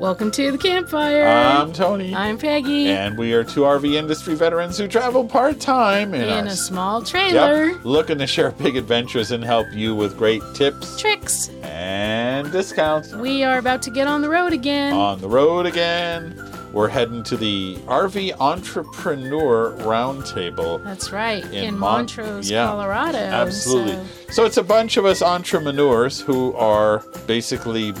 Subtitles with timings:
[0.00, 1.26] Welcome to the campfire.
[1.26, 2.14] I'm Tony.
[2.14, 2.88] I'm Peggy.
[2.88, 6.50] and we are two RV industry veterans who travel part time in, in our a
[6.52, 7.66] small trailer.
[7.72, 11.50] Yep, looking to share big adventures and help you with great tips Tricks.
[11.62, 13.12] and discounts.
[13.12, 14.94] We are about to get on the road again.
[14.94, 16.34] On the road again.
[16.72, 20.82] We're heading to the RV Entrepreneur Roundtable.
[20.82, 21.44] That's right.
[21.46, 23.18] In In, Mon- Montrose, yeah, Colorado.
[23.18, 23.94] Absolutely.
[23.96, 27.92] So- So it's a bunch of us entrepreneurs who are basically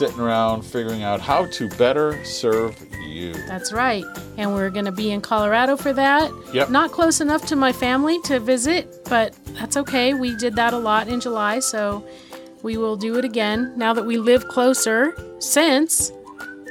[0.00, 3.34] sitting around figuring out how to better serve you.
[3.46, 4.02] that's right.
[4.38, 6.32] And we're going to be in Colorado for that.
[6.54, 6.70] Yep.
[6.70, 10.14] Not close enough to my family to visit, but that's okay.
[10.14, 12.02] We did that a lot in July, so
[12.62, 15.14] we will do it again now that we live closer.
[15.38, 16.12] Since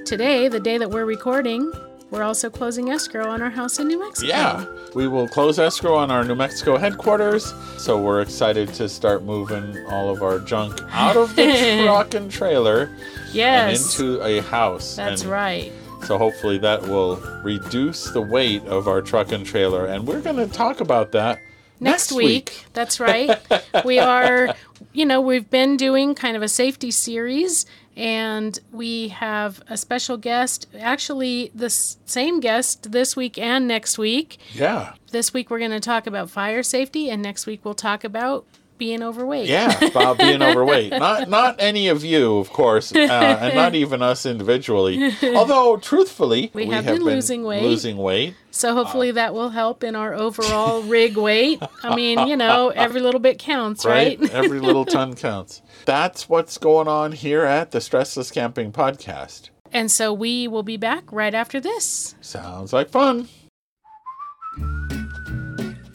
[0.08, 1.72] today, the day that we're recording,
[2.12, 4.28] we're also closing escrow on our house in New Mexico.
[4.28, 4.66] Yeah,
[4.96, 7.53] we will close escrow on our New Mexico headquarters.
[7.78, 12.31] So we're excited to start moving all of our junk out of the truck and
[12.31, 12.90] trailer
[13.33, 13.99] Yes.
[13.99, 14.95] and into a house.
[14.95, 15.72] that's And right.
[16.05, 19.85] So hopefully that will reduce the weight of our truck and trailer.
[19.85, 21.39] And we're going to talk about that
[21.80, 22.66] next, week.
[22.73, 23.38] That's right.
[23.85, 24.55] we are,
[24.94, 30.16] you know, we've been doing kind of a safety series, and we have a special
[30.17, 30.67] guest.
[30.80, 34.39] Actually, the same guest this week and next week.
[34.53, 34.94] Yeah.
[35.11, 38.45] This week we're going to talk about fire safety, and next week we'll talk about
[38.80, 39.47] being overweight.
[39.47, 40.91] Yeah, about being overweight.
[40.97, 45.13] Not not any of you, of course, uh, and not even us individually.
[45.23, 47.61] Although, truthfully, We have been losing weight.
[47.61, 48.33] Losing weight.
[48.50, 51.61] So hopefully that will help in our overall rig weight.
[51.83, 54.19] I mean, you know, every little bit counts, right?
[54.31, 55.62] Every little ton counts.
[55.85, 59.50] That's what's going on here at the Stressless Camping Podcast.
[59.72, 62.16] and so we will be back right after this.
[62.22, 63.28] Sounds like fun.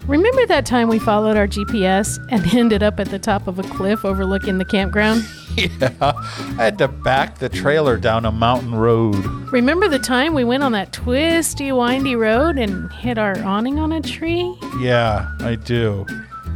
[0.07, 3.63] Remember that time we followed our GPS and ended up at the top of a
[3.63, 5.25] cliff overlooking the campground?
[5.57, 9.25] Yeah, I had to back the trailer down a mountain road.
[9.53, 13.93] Remember the time we went on that twisty, windy road and hit our awning on
[13.93, 14.53] a tree?
[14.81, 16.05] Yeah, I do.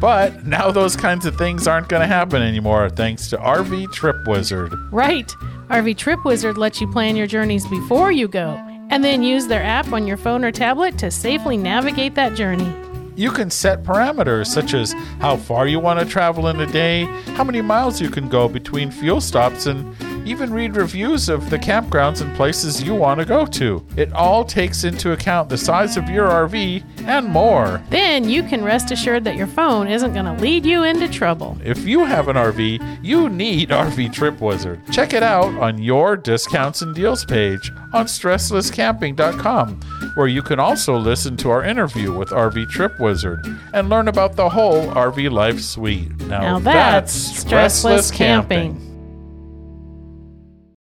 [0.01, 4.17] But now those kinds of things aren't going to happen anymore thanks to RV Trip
[4.27, 4.75] Wizard.
[4.91, 5.29] Right.
[5.69, 8.57] RV Trip Wizard lets you plan your journeys before you go
[8.91, 12.75] and then use their app on your phone or tablet to safely navigate that journey.
[13.19, 17.07] You can set parameters such as how far you want to travel in a day,
[17.35, 19.93] how many miles you can go between fuel stops, and
[20.29, 23.85] even read reviews of the campgrounds and places you want to go to.
[23.97, 27.83] It all takes into account the size of your RV and more.
[27.91, 31.57] Then you can rest assured that your phone isn't going to lead you into trouble.
[31.65, 34.81] If you have an RV, you need RV Trip Wizard.
[34.93, 39.81] Check it out on your discounts and deals page on stresslesscamping.com,
[40.15, 44.37] where you can also listen to our interview with RV Trip Wizard and learn about
[44.37, 46.11] the whole RV life suite.
[46.27, 48.88] Now, Now that's stressless camping.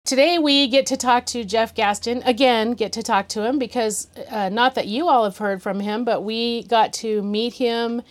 [0.06, 2.24] Today we get to talk to Jeff Gaston.
[2.26, 5.80] Again, get to talk to him because uh, not that you all have heard from
[5.80, 8.02] him, but we got to meet him.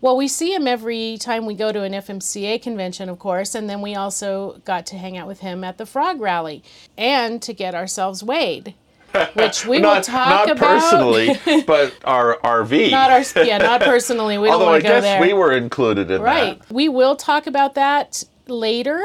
[0.00, 3.68] Well, we see him every time we go to an FMCA convention, of course, and
[3.68, 6.62] then we also got to hang out with him at the Frog Rally
[6.96, 8.74] and to get ourselves weighed,
[9.34, 10.80] which we will talk not about.
[10.80, 12.92] personally, but our RV.
[12.92, 14.38] not our, yeah, not personally.
[14.38, 15.20] We don't Although I want to go guess there.
[15.20, 16.34] we were included in Right.
[16.60, 16.60] that.
[16.66, 16.70] Right.
[16.72, 19.02] We will talk about that later,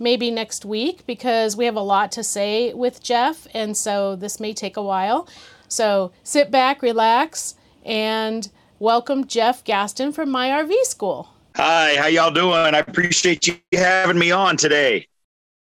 [0.00, 4.40] maybe next week, because we have a lot to say with Jeff, and so this
[4.40, 5.28] may take a while.
[5.68, 11.28] So sit back, relax, and welcome Jeff Gaston from My RV School.
[11.54, 12.74] Hi, how y'all doing?
[12.74, 15.06] I appreciate you having me on today.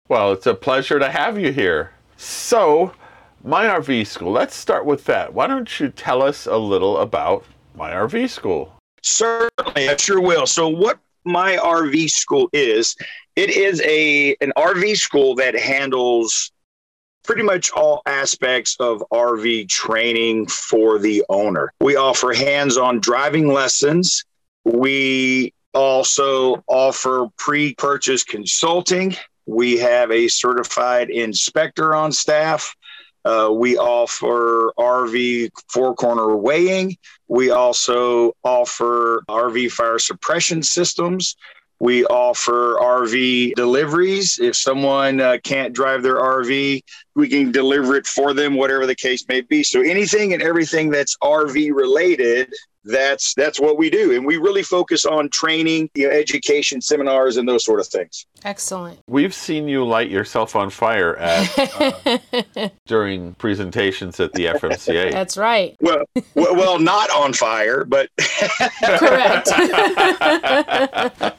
[0.07, 1.91] Well, it's a pleasure to have you here.
[2.17, 2.93] So,
[3.43, 4.31] my RV school.
[4.31, 5.33] Let's start with that.
[5.33, 7.45] Why don't you tell us a little about
[7.75, 8.73] my RV school?
[9.01, 10.45] Certainly, I sure will.
[10.45, 12.95] So, what my RV school is,
[13.39, 16.51] it is a an RV school that handles
[17.23, 21.71] pretty much all aspects of RV training for the owner.
[21.79, 24.25] We offer hands-on driving lessons.
[24.65, 29.15] We also offer pre-purchase consulting.
[29.45, 32.75] We have a certified inspector on staff.
[33.23, 36.97] Uh, we offer RV four corner weighing.
[37.29, 41.37] We also offer RV fire suppression systems.
[41.79, 44.37] We offer RV deliveries.
[44.39, 46.83] If someone uh, can't drive their RV,
[47.15, 49.63] we can deliver it for them, whatever the case may be.
[49.63, 52.53] So anything and everything that's RV related,
[52.89, 57.37] that's that's what we do, and we really focus on training, you know, education, seminars,
[57.37, 58.25] and those sort of things.
[58.43, 58.99] Excellent.
[59.07, 62.21] We've seen you light yourself on fire at
[62.55, 65.11] uh, during presentations at the FMCA.
[65.11, 65.75] That's right.
[65.81, 66.03] Well,
[66.35, 68.09] well, well not on fire, but
[68.97, 69.49] Correct.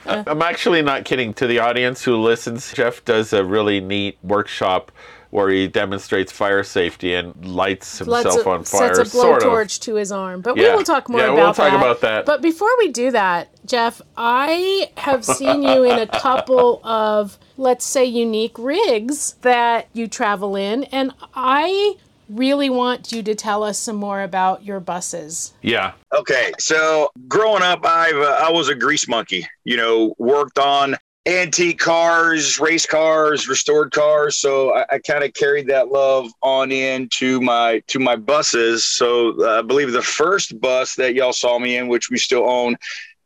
[0.07, 1.35] I'm actually not kidding.
[1.35, 4.93] To the audience who listens, Jeff does a really neat workshop
[5.31, 8.95] where he demonstrates fire safety and lights himself Let's on fire.
[8.95, 9.49] sets a sort of.
[9.49, 10.41] blowtorch to his arm.
[10.41, 11.77] But we will talk more Yeah, about we'll talk that.
[11.77, 12.27] about that.
[12.27, 17.85] But before we do that, Jeff, I have seen you in a couple of, let's
[17.85, 21.95] say, unique rigs that you travel in, and I
[22.29, 25.53] really want you to tell us some more about your buses.
[25.63, 25.93] Yeah.
[26.15, 29.47] Okay, so growing up, I've uh, I was a grease monkey.
[29.65, 34.37] You know, worked on antique cars, race cars, restored cars.
[34.37, 38.87] So I, I kind of carried that love on into my to my buses.
[38.87, 42.49] So uh, I believe the first bus that y'all saw me in, which we still
[42.49, 42.77] own,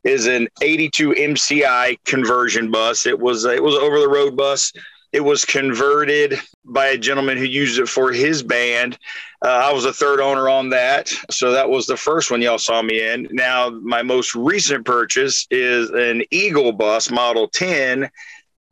[0.02, 3.06] is an '82 MCI conversion bus.
[3.06, 4.72] It was it was over the road bus.
[5.12, 8.98] It was converted by a gentleman who used it for his band.
[9.44, 11.08] Uh, I was a third owner on that.
[11.30, 13.28] So that was the first one y'all saw me in.
[13.30, 18.10] Now, my most recent purchase is an Eagle bus, Model 10,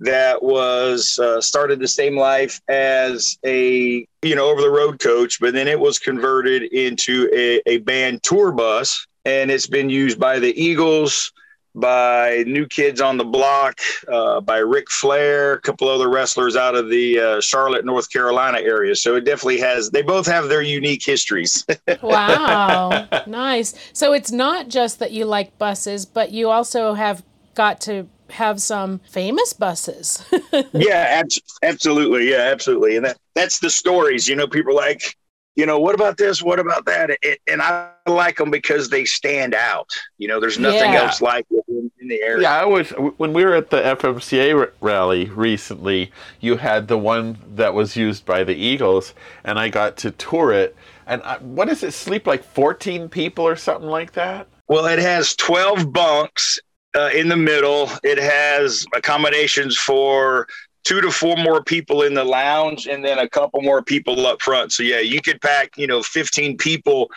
[0.02, 5.38] that was uh, started the same life as a you know over the road coach
[5.40, 10.18] but then it was converted into a, a band tour bus and it's been used
[10.18, 11.32] by the eagles
[11.74, 16.74] by new kids on the block uh, by Ric flair a couple other wrestlers out
[16.74, 20.62] of the uh, charlotte north carolina area so it definitely has they both have their
[20.62, 21.64] unique histories
[22.02, 23.74] Wow, nice.
[23.92, 27.22] So it's not just that you like buses, but you also have
[27.54, 30.25] got to have some famous buses.
[30.72, 32.30] yeah, abs- absolutely.
[32.30, 32.96] Yeah, absolutely.
[32.96, 35.16] And that, that's the stories, you know, people like,
[35.54, 36.43] you know, what about this?
[36.43, 37.10] What about that?
[37.22, 39.90] It, and I like them because they stand out.
[40.19, 41.02] You know, there's nothing Yeah.
[41.02, 42.43] else like it in, in the area.
[42.43, 46.10] Yeah, I was when we were at the FMCA r- rally recently.
[46.40, 49.14] You had the one that was used by the Eagles,
[49.44, 50.75] and I got to tour it.
[51.06, 52.43] And I, what does it sleep like?
[52.44, 54.46] Fourteen people or something like that?
[54.69, 56.58] Well, it has 12 bunks
[56.94, 57.90] uh, in the middle.
[58.02, 60.46] It has accommodations for
[60.84, 64.43] two to four more people in the lounge and then a couple more people up
[64.43, 64.73] front.
[64.73, 67.11] So, yeah, you could pack, you know, 15 people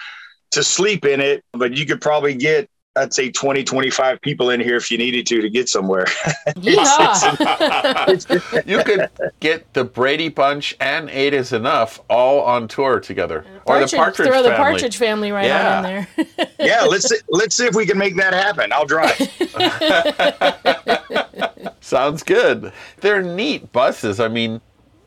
[0.52, 4.62] to sleep in it, but you could probably get, I'd say 20, 25 people in
[4.62, 6.06] here if you needed to to get somewhere.
[6.56, 7.26] Yeehaw.
[8.66, 9.10] You could
[9.42, 14.28] get the Brady Bunch and Eight is Enough all on tour together, or the Partridge
[14.28, 14.50] throw Family.
[14.50, 15.80] the Partridge Family right Yeah.
[15.80, 16.28] on in there.
[16.60, 18.72] yeah, let's see, let's see if we can make that happen.
[18.72, 19.20] I'll drive.
[21.86, 22.72] Sounds good.
[23.02, 24.20] They're neat buses.
[24.20, 24.60] I mean,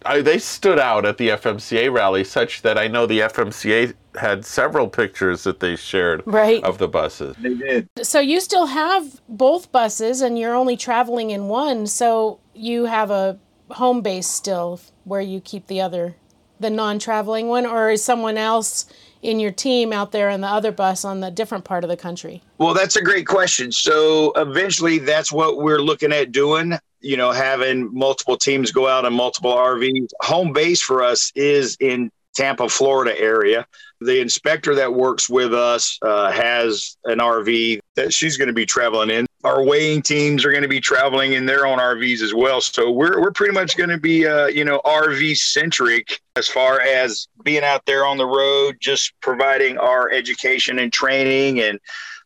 [0.06, 4.44] I, they stood out at the FMCA rally such that I know the FMCA had
[4.44, 6.62] several pictures that they shared Right.
[6.62, 7.34] of the buses.
[7.40, 7.88] they did.
[8.02, 13.10] so you still have both buses and you're only traveling in one, so you have
[13.10, 13.40] a
[13.70, 16.14] home base still where you keep the other
[16.60, 18.86] the non-traveling one or is someone else
[19.22, 21.96] in your team out there in the other bus on the different part of the
[21.96, 22.42] country?
[22.58, 23.72] Well, that's a great question.
[23.72, 26.78] So eventually, that's what we're looking at doing.
[27.00, 30.08] You know, having multiple teams go out on multiple RVs.
[30.22, 33.66] Home base for us is in Tampa, Florida area.
[34.00, 38.66] The inspector that works with us uh, has an RV that she's going to be
[38.66, 39.27] traveling in.
[39.45, 42.61] Our weighing teams are going to be traveling in their own RVs as well.
[42.61, 46.80] So we're we're pretty much going to be uh, you know RV centric as far
[46.80, 51.78] as being out there on the road, just providing our education and training and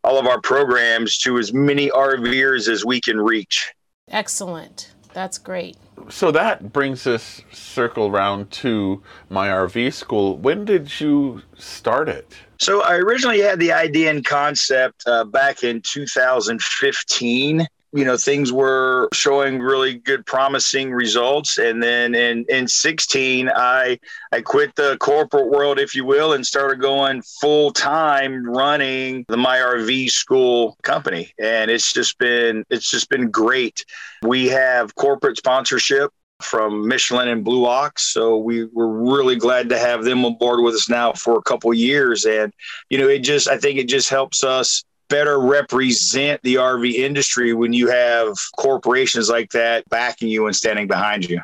[0.04, 3.72] all of our programs to as many RVers as we can reach.
[4.08, 4.90] Excellent.
[5.12, 5.76] That's great.
[6.08, 10.36] So that brings us circle round to my RV school.
[10.36, 12.36] When did you start it?
[12.60, 17.66] So I originally had the idea and concept uh, back in 2015.
[17.92, 23.98] You know, things were showing really good, promising results, and then in in 16, I
[24.32, 29.36] I quit the corporate world, if you will, and started going full time running the
[29.36, 33.84] My RV School company, and it's just been it's just been great.
[34.22, 38.12] We have corporate sponsorship from Michelin and Blue Ox.
[38.12, 41.42] So we were really glad to have them on board with us now for a
[41.42, 42.24] couple years.
[42.24, 42.52] And,
[42.90, 47.52] you know, it just, I think it just helps us better represent the RV industry
[47.52, 51.38] when you have corporations like that backing you and standing behind you.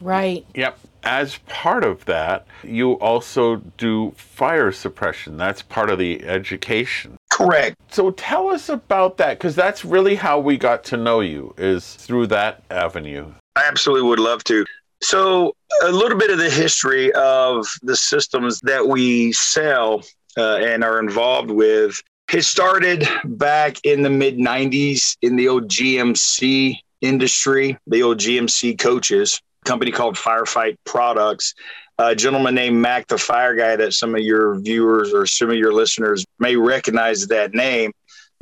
[0.00, 0.46] Right.
[0.54, 0.78] Yep.
[1.02, 5.36] As part of that, you also do fire suppression.
[5.36, 7.16] That's part of the education.
[7.30, 7.76] Correct.
[7.90, 11.96] So tell us about that because that's really how we got to know you is
[11.96, 13.32] through that avenue.
[13.56, 14.64] I absolutely would love to.
[15.02, 20.02] So, a little bit of the history of the systems that we sell
[20.36, 22.02] uh, and are involved with.
[22.32, 28.78] It started back in the mid 90s in the old GMC industry, the old GMC
[28.78, 31.54] coaches, company called Firefight Products.
[31.98, 35.56] A gentleman named Mac the Fire Guy, that some of your viewers or some of
[35.56, 37.92] your listeners may recognize that name.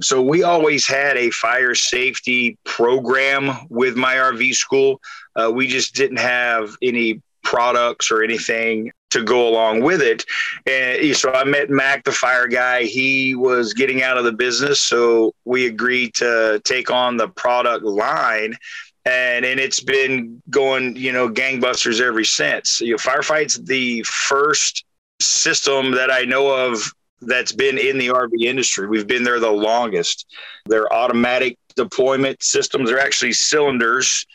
[0.03, 5.01] So we always had a fire safety program with my RV school.
[5.35, 10.25] Uh, we just didn't have any products or anything to go along with it.
[10.67, 12.85] And eh, so I met Mac, the fire guy.
[12.85, 14.81] He was getting out of the business.
[14.81, 18.57] So we agreed to take on the product line.
[19.05, 22.81] And, and it's been going, you know, gangbusters ever since.
[22.81, 24.85] You know, Firefight's the first
[25.21, 28.87] system that I know of that's been in the RV industry.
[28.87, 30.27] We've been there the longest.
[30.67, 32.91] They're automatic deployment systems.
[32.91, 34.27] They're actually cylinders.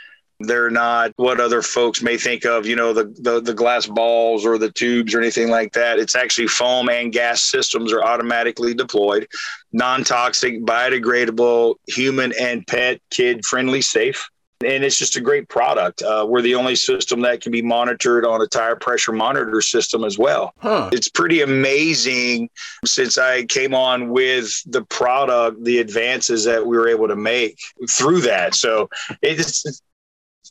[0.44, 4.46] They're not what other folks may think of, you know, the, the, the glass balls
[4.46, 6.00] or the tubes or anything like that.
[6.00, 9.28] It's actually foam and gas systems are automatically deployed,
[9.72, 14.30] non toxic, biodegradable, human and pet, kid friendly, safe
[14.66, 16.02] and it's just a great product.
[16.02, 20.04] Uh, we're the only system that can be monitored on a tire pressure monitor system
[20.04, 20.54] as well.
[20.60, 20.90] Huh.
[20.92, 22.50] It's pretty amazing
[22.86, 27.58] since I came on with the product, the advances that we were able to make
[27.90, 28.56] through that.
[28.56, 28.90] So
[29.22, 29.82] it's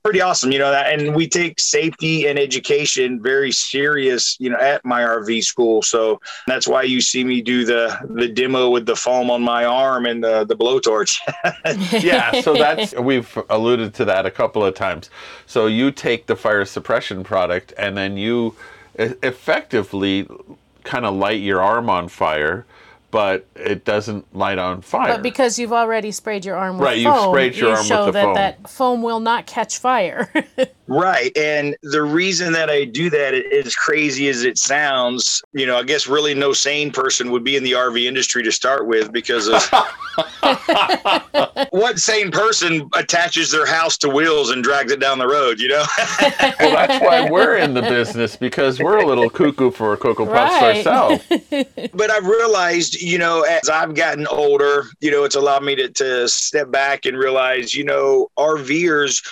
[0.03, 4.59] pretty awesome, you know that, and we take safety and education very serious, you know,
[4.59, 5.83] at my RV school.
[5.83, 9.65] So that's why you see me do the the demo with the foam on my
[9.65, 11.19] arm and the the blowtorch.
[12.03, 15.11] yeah, so that's we've alluded to that a couple of times.
[15.47, 18.57] So you take the fire suppression product and then you
[18.97, 20.29] effectively
[20.85, 22.67] kind of light your arm on fire
[23.13, 25.13] but it doesn't light on fire.
[25.13, 27.85] But because you've already sprayed your arm with right, foam, you've sprayed your you arm
[27.85, 28.35] show with the that foam.
[28.35, 30.33] that foam will not catch fire.
[30.93, 35.77] right, and the reason that I do that, as crazy as it sounds, you know,
[35.79, 39.13] I guess really no sane person would be in the RV industry to start with
[39.13, 39.63] because of
[41.71, 45.69] what sane person attaches their house to wheels and drags it down the road, you
[45.69, 45.85] know?
[46.61, 50.61] well, that's why we're in the business because we're a little cuckoo for Cocoa Puffs
[50.61, 50.77] Right.
[50.77, 51.25] ourselves.
[51.95, 55.89] but I've realized, you know, as I've gotten older, you know, it's allowed me to,
[55.89, 59.23] to step back and realize, you know, RVers,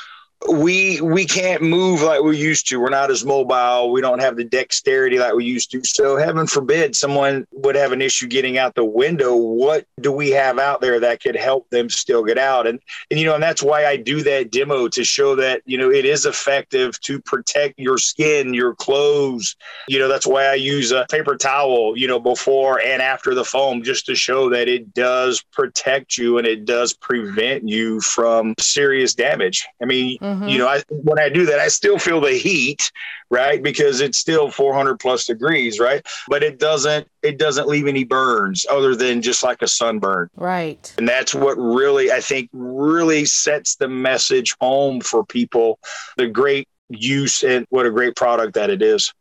[0.49, 2.81] we we can't move like we used to.
[2.81, 3.93] We're not as mobile.
[3.93, 5.85] We don't have the dexterity like we used to.
[5.85, 9.37] So heaven forbid someone would have an issue getting out the window.
[9.37, 12.67] What do we have out there that could help them still get out?
[12.67, 12.81] And
[13.11, 15.91] and you know, and that's why I do that demo to show that, you know,
[15.91, 19.57] it is effective to protect your skin, your clothes.
[19.89, 23.45] You know, that's why I use a paper towel, you know, before and after the
[23.45, 28.55] foam just to show that it does protect you and it does prevent you from
[28.59, 29.67] serious damage.
[29.83, 30.17] I mean,
[30.49, 32.91] you know, I, when I do that, I still feel the heat,
[33.31, 33.63] right?
[33.63, 36.07] Because it's still 400 plus degrees, right?
[36.29, 40.31] But it doesn't it doesn't leave any burns other than just like a sunburn.
[40.37, 40.93] right.
[40.99, 45.79] And that's what really I think really sets the message home for people
[46.17, 49.13] the great use and what a great product that it is.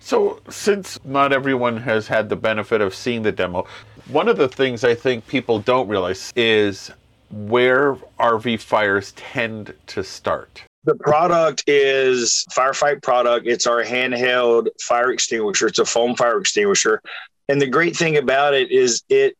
[0.00, 3.66] So, since not everyone has had the benefit of seeing the demo,
[4.06, 6.90] one of the things I think people don't realize is
[7.30, 10.62] where RV fires tend to start.
[10.84, 13.46] The product is Firefight product.
[13.46, 15.66] It's our handheld fire extinguisher.
[15.66, 17.02] It's a foam fire extinguisher.
[17.48, 19.36] And the great thing about it is it,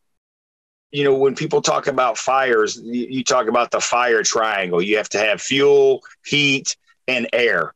[0.91, 4.81] you know, when people talk about fires, you, talk about the fire triangle.
[4.81, 6.75] You have to have fuel, heat,
[7.07, 7.73] and air.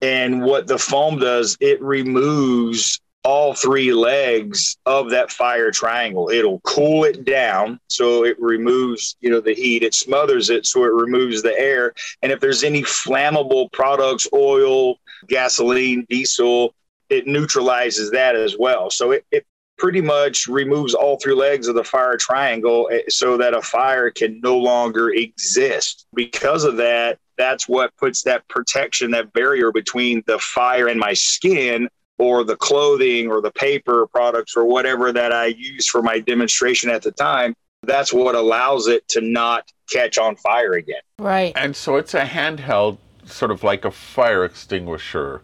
[0.00, 6.28] And what the foam does, it removes all three legs of that fire triangle.
[6.28, 9.82] It'll cool it down so it removes, you know, the heat.
[9.82, 11.94] It smothers it so it removes the air.
[12.22, 16.74] And if there's any flammable products, oil, gasoline, diesel,
[17.08, 18.90] it neutralizes that as well.
[18.90, 19.46] So it, it
[19.78, 24.10] pretty much removes all three legs of the fire triangle eh, so that a fire
[24.10, 26.06] can no longer exist.
[26.14, 31.14] Because of that, that's what puts that protection, that barrier between the fire and my
[31.14, 31.88] skin
[32.18, 36.90] or the clothing or the paper products or whatever that I use for my demonstration
[36.90, 37.54] at the time.
[37.82, 41.02] That's what allows it to not catch on fire again.
[41.18, 41.52] Right.
[41.56, 45.42] And so it's a handheld, sort of like a fire extinguisher,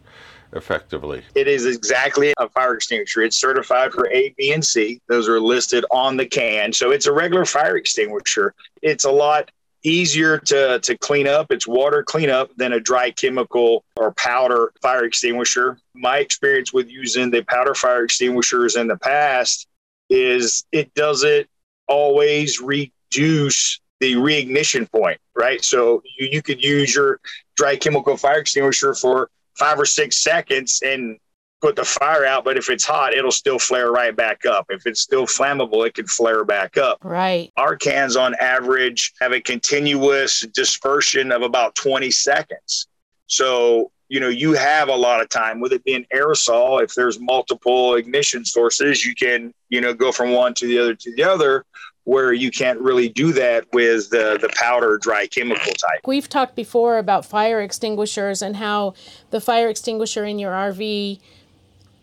[0.53, 1.23] effectively.
[1.35, 3.21] It is exactly a fire extinguisher.
[3.21, 4.99] It's certified for A, B, and C.
[5.07, 6.73] Those are listed on the can.
[6.73, 8.55] So it's a regular fire extinguisher.
[8.81, 9.51] It's a lot
[9.83, 11.51] easier to, to clean up.
[11.51, 15.77] It's water cleanup than a dry chemical or powder fire extinguisher.
[15.93, 19.67] My experience with using the powder fire extinguishers in the past
[20.09, 21.47] is it doesn't
[21.87, 25.63] always reduce the reignition point, right?
[25.63, 27.19] So you, you could use your
[27.55, 31.17] dry chemical fire extinguisher for five or six seconds and
[31.61, 34.65] put the fire out, but if it's hot, it'll still flare right back up.
[34.69, 36.97] If it's still flammable, it can flare back up.
[37.03, 37.51] Right.
[37.55, 42.87] Our cans on average have a continuous dispersion of about 20 seconds.
[43.27, 46.83] So, you know, you have a lot of time with it being aerosol.
[46.83, 50.95] If there's multiple ignition sources, you can, you know, go from one to the other
[50.95, 51.65] to the other
[52.03, 55.99] where you can't really do that with the, the powder dry chemical type.
[56.05, 58.95] We've talked before about fire extinguishers and how
[59.29, 61.19] the fire extinguisher in your RV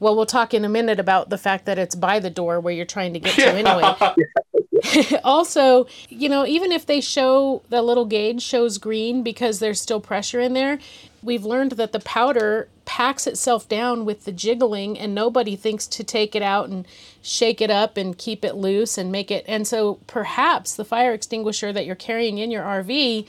[0.00, 2.74] well, we'll talk in a minute about the fact that it's by the door where
[2.74, 4.16] you're trying to get to anyway.
[5.24, 10.00] also, you know, even if they show the little gauge shows green because there's still
[10.00, 10.78] pressure in there,
[11.22, 16.04] we've learned that the powder packs itself down with the jiggling and nobody thinks to
[16.04, 16.86] take it out and
[17.20, 21.12] shake it up and keep it loose and make it and so perhaps the fire
[21.12, 23.26] extinguisher that you're carrying in your RV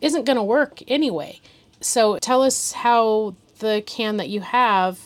[0.00, 1.40] isn't going to work anyway.
[1.80, 5.00] So tell us how the can that you have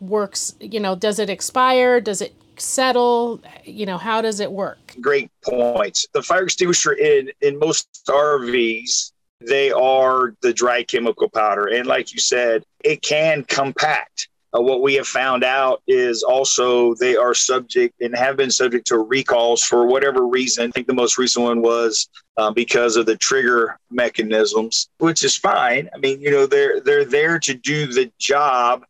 [0.00, 2.00] works you know does it expire?
[2.00, 3.42] Does it settle?
[3.64, 4.94] You know how does it work?
[5.00, 6.06] Great points.
[6.12, 11.66] The fire extinguisher in in most rvs they are the dry chemical powder.
[11.66, 14.28] And like you said it can compact.
[14.56, 18.86] Uh, what we have found out is also they are subject and have been subject
[18.86, 20.68] to recalls for whatever reason.
[20.68, 25.36] I think the most recent one was uh, because of the trigger mechanisms, which is
[25.36, 25.90] fine.
[25.94, 28.84] I mean, you know, they're they're there to do the job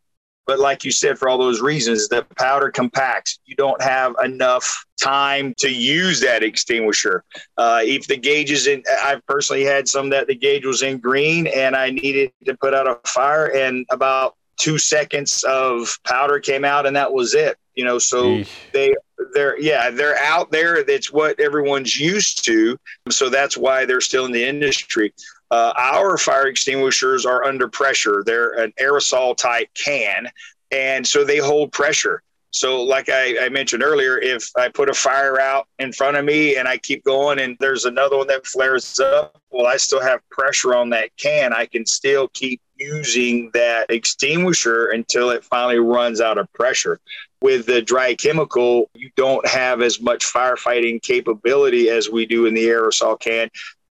[0.46, 3.38] but like you said, for all those reasons, the powder compacts.
[3.46, 7.24] You don't have enough time to use that extinguisher.
[7.56, 10.98] Uh, if the gauge is in, I've personally had some that the gauge was in
[10.98, 16.38] green and I needed to put out a fire, and about two seconds of powder
[16.38, 17.56] came out, and that was it.
[17.74, 18.48] You know, so Eesh.
[18.72, 18.94] they
[19.34, 20.82] they're yeah they're out there.
[20.82, 22.78] That's what everyone's used to.
[23.10, 25.12] So that's why they're still in the industry.
[25.50, 28.22] Uh, our fire extinguishers are under pressure.
[28.24, 30.28] They're an aerosol type can,
[30.70, 32.22] and so they hold pressure.
[32.56, 36.24] So, like I, I, mentioned earlier, if I put a fire out in front of
[36.24, 40.00] me and I keep going and there's another one that flares up, well, I still
[40.00, 41.52] have pressure on that can.
[41.52, 46.98] I can still keep using that extinguisher until it finally runs out of pressure.
[47.42, 52.54] With the dry chemical, you don't have as much firefighting capability as we do in
[52.54, 53.50] the aerosol can.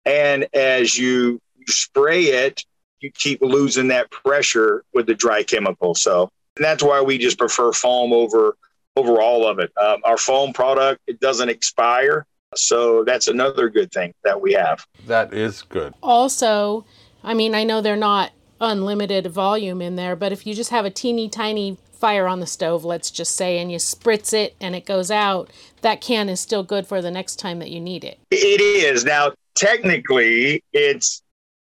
[0.04, 2.64] And as you spray it,
[3.00, 5.94] you keep losing that pressure with the dry chemical.
[5.94, 8.56] So that's why we just prefer foam over
[8.96, 9.72] over all of it.
[9.80, 14.84] Um, our foam product it doesn't expire, so that's another good thing that we have.
[15.06, 15.94] That is good.
[16.02, 16.84] Also,
[17.22, 20.84] I mean, I know they're not unlimited volume in there, but if you just have
[20.84, 24.74] a teeny tiny fire on the stove, let's just say, and you spritz it and
[24.74, 25.50] it goes out,
[25.82, 28.18] that can is still good for the next time that you need it.
[28.30, 29.04] It is.
[29.04, 31.22] Now, technically it's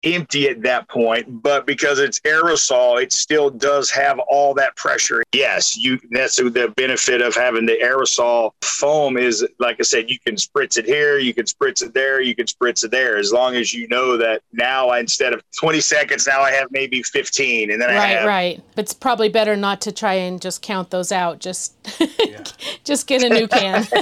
[0.04, 5.22] empty at that point, but because it's aerosol, it still does have all that pressure.
[5.32, 10.18] Yes, you that's the benefit of having the aerosol foam is like I said, you
[10.18, 13.32] can spritz it here, you can spritz it there, you can spritz it there, as
[13.32, 17.70] long as you know that now instead of 20 seconds, now I have maybe 15,
[17.70, 18.62] and then right, I have right.
[18.74, 21.40] But it's probably better not to try and just count those out.
[21.40, 21.74] Just
[22.18, 22.42] yeah.
[22.84, 23.86] just get a new can.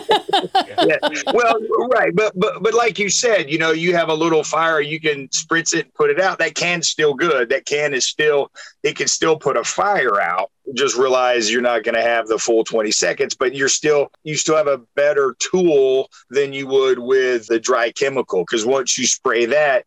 [0.54, 0.96] yeah.
[1.32, 1.56] Well,
[1.90, 5.00] right, but but but like you said, you know, you have a little fire, you
[5.00, 7.48] can spritz it put it out, that can's still good.
[7.48, 8.50] That can is still,
[8.82, 10.50] it can still put a fire out.
[10.74, 14.36] Just realize you're not going to have the full 20 seconds, but you're still, you
[14.36, 18.40] still have a better tool than you would with the dry chemical.
[18.40, 19.84] Because once you spray that,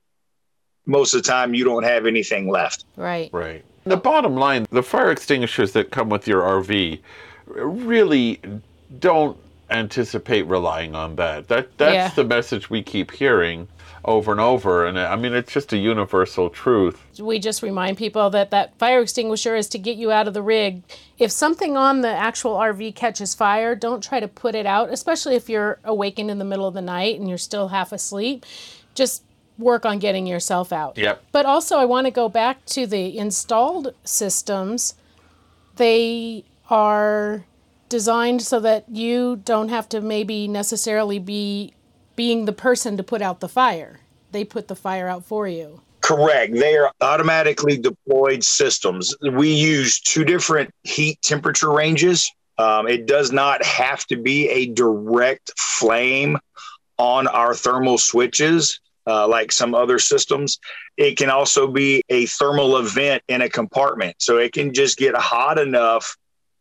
[0.86, 2.86] most of the time you don't have anything left.
[2.96, 3.30] Right.
[3.32, 3.64] Right.
[3.84, 7.00] The bottom line the fire extinguishers that come with your RV
[7.48, 8.40] really
[9.00, 9.38] don't
[9.70, 11.48] anticipate relying on that.
[11.48, 12.10] That that's yeah.
[12.10, 13.68] the message we keep hearing
[14.04, 17.02] over and over and I mean it's just a universal truth.
[17.20, 20.42] We just remind people that that fire extinguisher is to get you out of the
[20.42, 20.82] rig.
[21.20, 25.36] If something on the actual RV catches fire, don't try to put it out, especially
[25.36, 28.46] if you're awakened in the middle of the night and you're still half asleep.
[28.96, 29.24] Just
[29.58, 30.98] work on getting yourself out.
[30.98, 31.24] Yep.
[31.32, 34.96] But also I want to go back to the installed systems.
[35.76, 37.46] They are
[37.90, 41.74] designed so that you don't have to maybe necessarily be
[42.22, 44.00] being the person to put out the fire.
[44.32, 45.82] They put the fire out for you.
[46.02, 46.54] Correct.
[46.54, 49.16] They are automatically deployed systems.
[49.24, 52.32] We use two different heat temperature ranges.
[52.60, 56.38] Um, it does not have to be a direct flame
[57.00, 58.80] on our thermal switches.
[59.08, 60.60] Uh, like some other systems.
[60.96, 64.18] It can also be a thermal event in a compartment.
[64.20, 66.16] So it can just get hot enough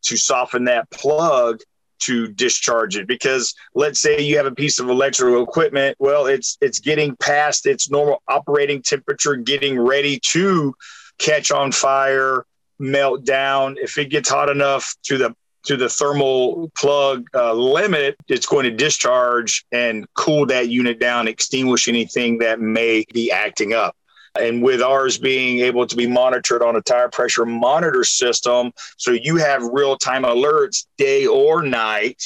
[0.04, 1.60] to soften that plug
[2.00, 6.58] to discharge it because let's say you have a piece of electrical equipment well it's
[6.60, 10.74] it's getting past its normal operating temperature getting ready to
[11.18, 12.44] catch on fire
[12.80, 13.76] melt down.
[13.80, 15.36] If it gets hot enough to the
[15.66, 21.28] to the thermal plug uh, limit, it's going to discharge and cool that unit down,
[21.28, 23.94] extinguish anything that may be acting up.
[24.38, 29.10] And with ours being able to be monitored on a tire pressure monitor system, so
[29.10, 32.22] you have real time alerts day or night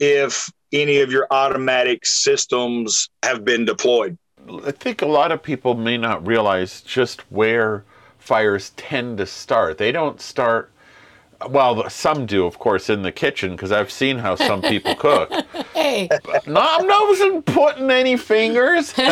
[0.00, 4.18] if any of your automatic systems have been deployed.
[4.64, 7.84] I think a lot of people may not realize just where
[8.18, 9.78] fires tend to start.
[9.78, 10.72] They don't start
[11.48, 15.30] well, some do, of course, in the kitchen because I've seen how some people cook.
[15.74, 16.08] Hey,
[16.46, 18.92] No, I wasn't putting any fingers.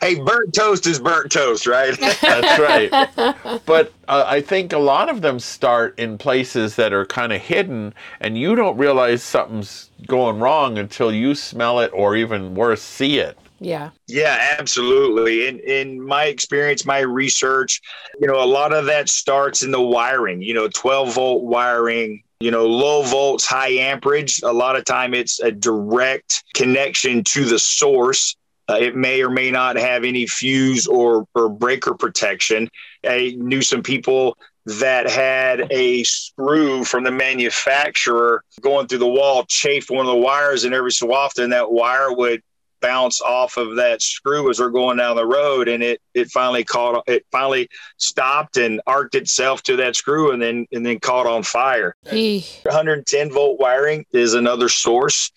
[0.00, 1.98] Hey, burnt toast is burnt toast, right?
[1.98, 3.60] That's right.
[3.66, 7.40] But uh, I think a lot of them start in places that are kind of
[7.40, 12.80] hidden, and you don't realize something's going wrong until you smell it, or even worse,
[12.82, 13.36] see it.
[13.60, 13.90] Yeah.
[14.06, 15.48] Yeah, absolutely.
[15.48, 17.80] In in my experience, my research,
[18.20, 20.42] you know, a lot of that starts in the wiring.
[20.42, 22.22] You know, 12 volt wiring.
[22.40, 24.40] You know, low volts, high amperage.
[24.42, 28.36] A lot of time, it's a direct connection to the source.
[28.70, 32.68] Uh, it may or may not have any fuse or or breaker protection.
[33.04, 39.44] I knew some people that had a screw from the manufacturer going through the wall,
[39.46, 42.42] chafed one of the wires, and every so often that wire would
[42.80, 46.64] bounce off of that screw as we're going down the road and it it finally
[46.64, 51.26] caught it finally stopped and arced itself to that screw and then and then caught
[51.26, 52.64] on fire Eeh.
[52.64, 55.30] 110 volt wiring is another source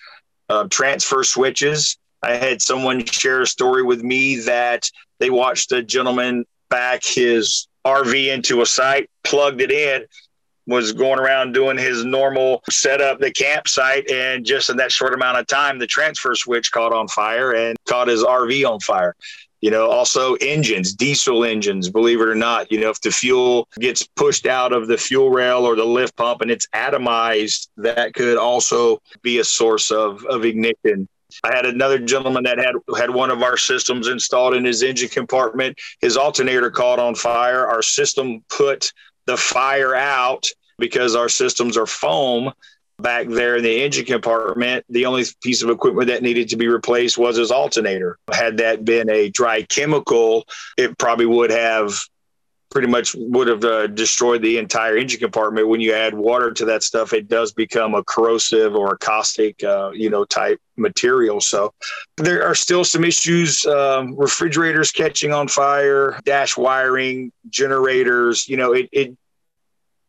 [0.49, 5.81] uh, transfer switches i had someone share a story with me that they watched a
[5.81, 10.05] gentleman back his rv into a site plugged it in
[10.67, 15.37] was going around doing his normal setup, the campsite, and just in that short amount
[15.37, 19.15] of time, the transfer switch caught on fire and caught his RV on fire.
[19.61, 23.67] You know, also engines, diesel engines, believe it or not, you know, if the fuel
[23.79, 28.15] gets pushed out of the fuel rail or the lift pump and it's atomized, that
[28.15, 31.07] could also be a source of, of ignition.
[31.43, 35.09] I had another gentleman that had had one of our systems installed in his engine
[35.09, 35.77] compartment.
[36.01, 37.67] His alternator caught on fire.
[37.67, 38.91] Our system put
[39.25, 42.51] the fire out because our systems are foam
[42.99, 44.85] back there in the engine compartment.
[44.89, 48.17] The only piece of equipment that needed to be replaced was his alternator.
[48.31, 50.45] Had that been a dry chemical,
[50.77, 51.99] it probably would have
[52.71, 55.67] pretty much would have uh, destroyed the entire engine compartment.
[55.67, 59.63] When you add water to that stuff, it does become a corrosive or a caustic,
[59.63, 61.41] uh, you know, type material.
[61.41, 61.73] So
[62.17, 68.47] there are still some issues: um, refrigerators catching on fire, dash wiring, generators.
[68.47, 69.15] You know, it it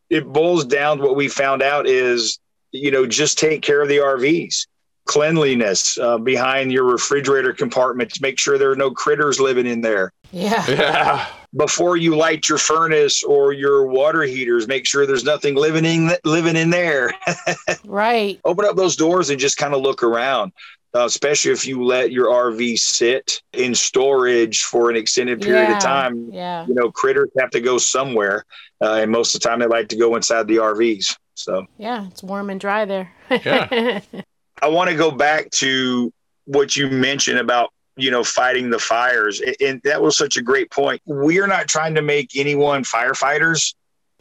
[0.09, 2.39] it boils down to what we found out is,
[2.71, 4.67] you know, just take care of the RVs.
[5.05, 8.21] Cleanliness uh, behind your refrigerator compartments.
[8.21, 10.65] Make sure there are no critters living in there Yeah.
[10.69, 11.27] Yeah.
[11.55, 16.11] Before you light your furnace or your water heaters, make sure there's nothing living in
[16.25, 17.13] living in there.
[17.85, 18.41] Right.
[18.45, 20.53] Open up those doors and just kind of look around.
[20.95, 25.77] Uh, especially if you let your RV sit in storage for an extended period yeah.
[25.77, 26.67] of time, Yeah.
[26.67, 28.45] you know, critters have to go somewhere,
[28.83, 31.17] uh, and most of the time they like to go inside the RVs.
[31.35, 32.07] So Yeah.
[32.09, 33.11] It's warm and dry there.
[33.31, 34.01] Yeah.
[34.63, 36.13] I want to go back to
[36.45, 40.71] what you mentioned about you know fighting the fires, and that was such a great
[40.71, 41.03] point.
[41.05, 43.75] We are not trying to make anyone firefighters.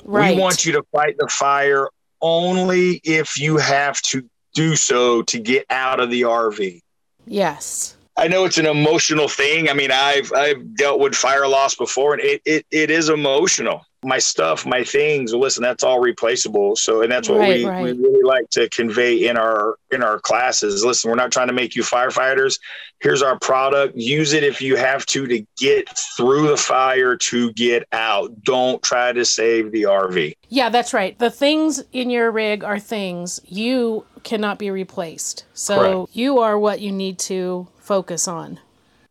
[0.03, 0.36] right.
[0.36, 1.88] We want you to fight the fire
[2.21, 6.81] only if you have to do so to get out of the RV.
[7.25, 7.95] Yes.
[8.17, 9.69] I know it's an emotional thing.
[9.69, 13.86] I mean, I've I've dealt with fire loss before, and it it, it is emotional.
[14.04, 15.32] My stuff, my things.
[15.34, 16.76] Listen, that's all replaceable.
[16.76, 17.84] So, and that's what Right, we, right.
[17.84, 20.84] we really like to convey in our in our classes.
[20.84, 22.60] Listen, we're not trying to make you firefighters.
[23.00, 23.96] Here's our product.
[23.96, 25.88] Use it if you have to to get
[26.18, 28.44] through the fire to get out.
[28.44, 30.34] Don't try to save the RV.
[30.50, 31.18] Yeah, that's right.
[31.20, 35.46] The things in your rig are things you cannot be replaced.
[35.54, 36.16] So Correct.
[36.16, 38.60] you are what you need to focus on.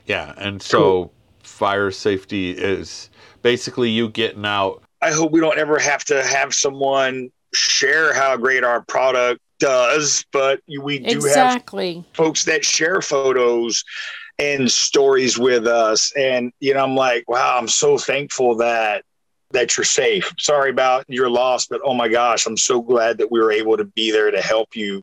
[0.06, 0.34] Yeah.
[0.36, 3.10] And so fire safety is
[3.42, 4.82] basically you getting out.
[5.02, 10.24] I hope we don't ever have to have someone share how great our product does,
[10.32, 12.04] but we do have exactly.
[12.14, 13.84] folks that share photos
[14.38, 16.12] and stories with us.
[16.16, 19.04] And, you know, I'm like, wow, I'm so thankful that
[19.52, 20.32] that you're safe.
[20.38, 23.76] Sorry about your loss, but oh my gosh, I'm so glad that we were able
[23.76, 25.02] to be there to help you,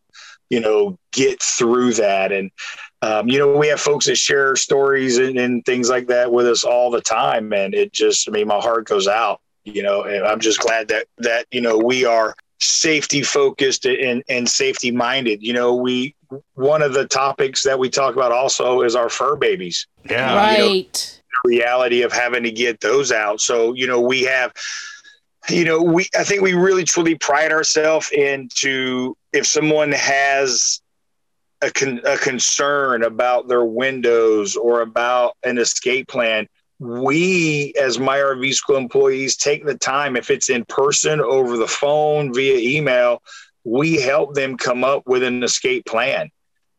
[0.50, 2.32] you know, get through that.
[2.32, 2.52] And
[3.02, 6.48] um, you know, we have folks that share stories and, and things like that with
[6.48, 7.54] us all the time.
[7.54, 10.88] And it just, I mean, my heart goes out, you know, and I'm just glad
[10.88, 15.44] that, that, you know, we are safety focused and, and safety minded.
[15.44, 16.16] You know, we,
[16.56, 20.52] one of the topics that we talk about also is our fur babies Yeah.
[20.52, 21.22] you know, right.
[21.46, 23.42] reality of having to get those out.
[23.42, 24.54] So, you know, we have
[25.50, 30.82] you know, we I think we really truly pride ourselves into if someone has
[31.62, 36.48] a, con- a concern about their windows or about an escape plan,
[36.80, 41.68] we as my RV school employees take the time if it's in person over the
[41.68, 43.22] phone via email
[43.68, 46.30] we help them come up with an escape plan.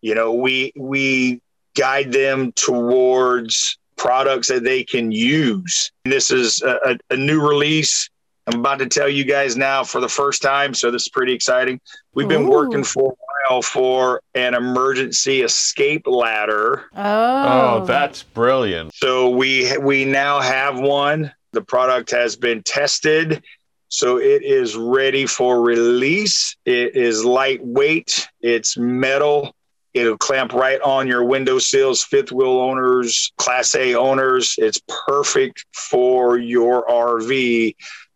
[0.00, 1.42] You know we we
[1.76, 5.92] guide them towards products that they can use.
[6.04, 8.08] This is a, a new release.
[8.46, 11.34] I'm about to tell you guys now for the first time so this is pretty
[11.34, 11.80] exciting.
[12.14, 12.50] We've been Ooh.
[12.50, 13.14] working for
[13.62, 16.84] for an emergency escape ladder.
[16.94, 18.94] Oh, Oh, that's brilliant.
[18.94, 21.32] So we we now have one.
[21.52, 23.42] The product has been tested.
[23.90, 26.54] So it is ready for release.
[26.66, 28.28] It is lightweight.
[28.42, 29.54] It's metal.
[29.94, 34.54] It'll clamp right on your window sills, fifth wheel owners, class A owners.
[34.58, 37.74] It's perfect for your RV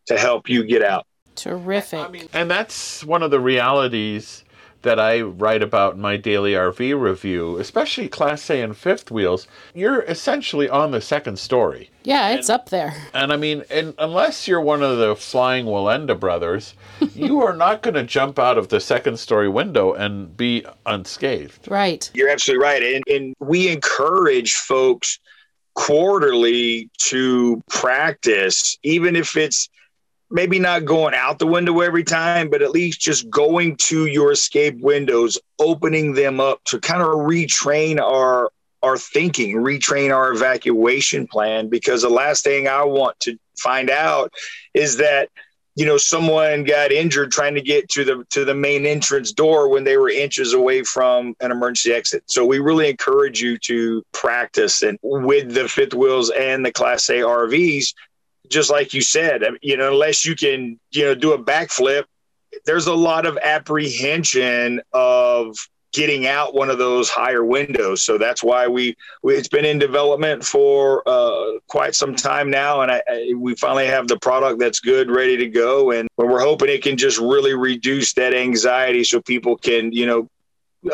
[0.09, 1.07] to help you get out.
[1.35, 2.29] terrific.
[2.35, 4.45] And that's one of the realities
[4.83, 9.47] that I write about in my daily RV review, especially Class A and fifth wheels.
[9.75, 11.90] You're essentially on the second story.
[12.05, 12.95] yeah, it's up there.
[13.14, 16.75] And I mean, and unless you're one of the flying Wallenda brothers,
[17.14, 21.68] you are not going to jump out of the second story window and be unscathed.
[21.71, 22.11] Right.
[22.14, 22.83] You're absolutely right.
[22.83, 25.18] And, and we encourage folks
[25.75, 29.68] quarterly to practice, even if it's
[30.33, 34.33] maybe not going out the window every time, but at least just going to your
[34.33, 38.51] escape windows, opening them up to kind of retrain our
[38.83, 41.68] our thinking, retrain our evacuation plan.
[41.68, 44.33] Because the last thing I want to find out
[44.75, 45.29] is that
[45.75, 49.68] you know someone got injured trying to get to the to the main entrance door
[49.68, 54.03] when they were inches away from an emergency exit so we really encourage you to
[54.12, 57.95] practice and with the fifth wheels and the class a rvs
[58.53, 62.05] just like you said you know unless you can you know do a backflip
[62.65, 65.57] there's a lot of apprehension of
[65.93, 68.03] getting out one of those higher windows.
[68.03, 72.81] So that's why we, we it's been in development for uh, quite some time now.
[72.81, 75.91] And I, I, we finally have the product that's good ready to go.
[75.91, 80.29] And we're hoping it can just really reduce that anxiety so people can you know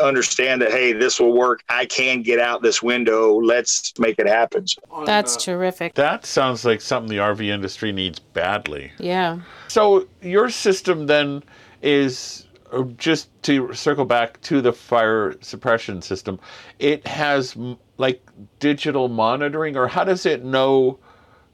[0.01, 4.27] understand that hey this will work i can get out this window let's make it
[4.27, 4.63] happen
[5.05, 5.95] That's terrific.
[5.95, 8.91] That sounds like something the RV industry needs badly.
[8.99, 9.39] Yeah.
[9.67, 11.43] So your system then
[11.81, 16.39] is uh, just to circle back to the fire suppression system.
[16.79, 18.21] It has m- like
[18.59, 20.99] digital monitoring, or how does it know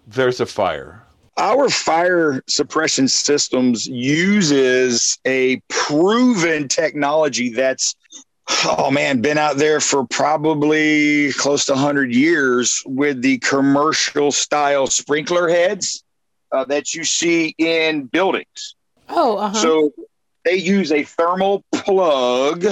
[0.08, 1.02] there's a fire?
[1.38, 7.94] our fire suppression systems uses a proven technology that's
[8.66, 14.88] oh man been out there for probably close to 100 years with the commercial style
[14.88, 16.04] sprinkler heads
[16.52, 18.76] uh, that you see in buildings
[19.10, 19.54] Oh, uh huh.
[19.56, 19.92] so
[20.44, 22.66] they use a thermal plug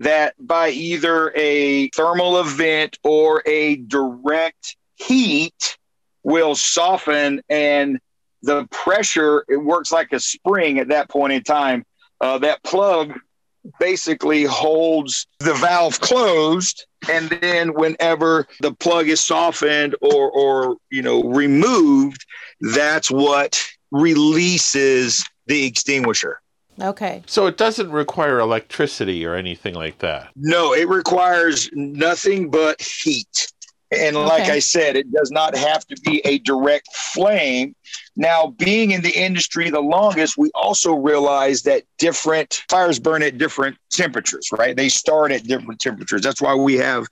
[0.00, 5.76] that by either a thermal event or a direct heat
[6.22, 7.98] will soften and
[8.42, 11.84] the pressure it works like a spring at that point in time
[12.20, 13.18] uh, that plug
[13.78, 21.02] basically holds the valve closed and then whenever the plug is softened or or you
[21.02, 22.24] know removed
[22.72, 26.40] that's what releases the extinguisher
[26.80, 27.22] okay.
[27.26, 30.30] So it doesn't require electricity or anything like that.
[30.36, 33.48] no it requires nothing but heat
[33.90, 34.52] and like Okay.
[34.52, 37.74] i said it does not have to be a direct flame
[38.16, 43.38] now being in the industry the longest we also realize that different fires burn at
[43.38, 47.06] different temperatures right they start at different temperatures that's why we have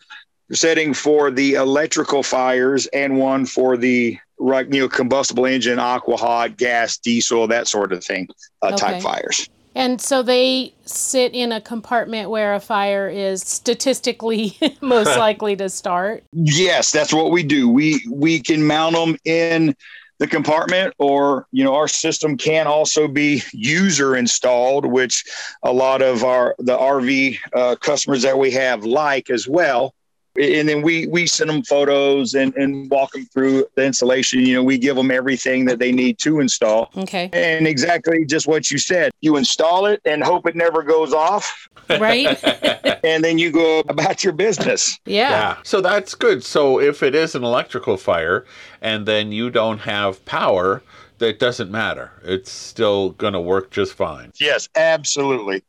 [0.51, 6.17] a setting for the electrical fires and one for the you know combustible engine aqua
[6.17, 8.29] hot gas diesel that sort of thing
[8.63, 8.99] uh, Okay.
[8.99, 15.19] type fires And so they sit in a compartment where a fire is statistically most
[15.19, 16.25] likely to start.
[16.33, 17.69] Yes, that's what we do.
[17.69, 19.77] We we can mount them in
[20.19, 25.25] the compartment, or you know, our system can also be user installed, which
[25.63, 29.95] a lot of our the RV uh, customers that we have like as well.
[30.39, 34.41] And then we we send them photos and and walk them through the installation.
[34.41, 36.91] You know, we give them everything that they need to install.
[36.97, 37.31] Okay.
[37.33, 39.13] And exactly just what you said.
[39.21, 42.43] You install it and hope it never goes off, Right?
[43.05, 44.99] and then you go about your business.
[45.07, 45.57] yeah.
[45.63, 46.45] So that's good.
[46.45, 48.45] So if it is an electrical fire
[48.81, 50.83] and then you don't have power,
[51.19, 52.13] that doesn't matter.
[52.25, 54.33] It's still going to work just fine.
[54.39, 55.63] Yes, absolutely.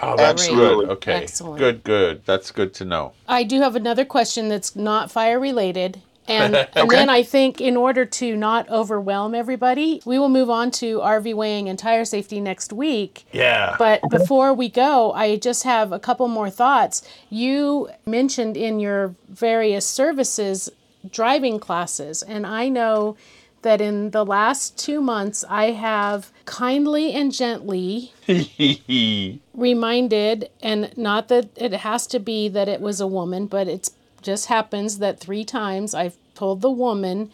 [0.00, 0.86] Oh, that's Absolutely.
[0.86, 0.92] good.
[0.92, 1.12] Okay.
[1.12, 1.58] Excellent.
[1.58, 2.22] Good, good.
[2.26, 3.12] That's good to know.
[3.28, 6.00] I do have another question that's not fire related.
[6.26, 10.70] And, and then I think in order to not overwhelm everybody, we will move on
[10.70, 13.26] to RV weighing and tire safety next week.
[13.30, 13.76] Yeah.
[13.78, 17.06] But before we go, I just have a couple more thoughts.
[17.28, 20.70] You mentioned in your various services
[21.10, 23.18] driving classes, and I know
[23.64, 28.12] that in the last two months, I have kindly and gently
[29.54, 33.90] reminded, and not that it has to be that it was a woman, but it
[34.22, 37.32] just happens that three times I've told the woman,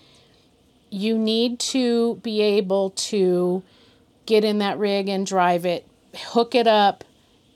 [0.91, 3.63] you need to be able to
[4.27, 7.05] get in that rig and drive it, hook it up,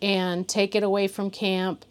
[0.03, 1.85] and take it away from camp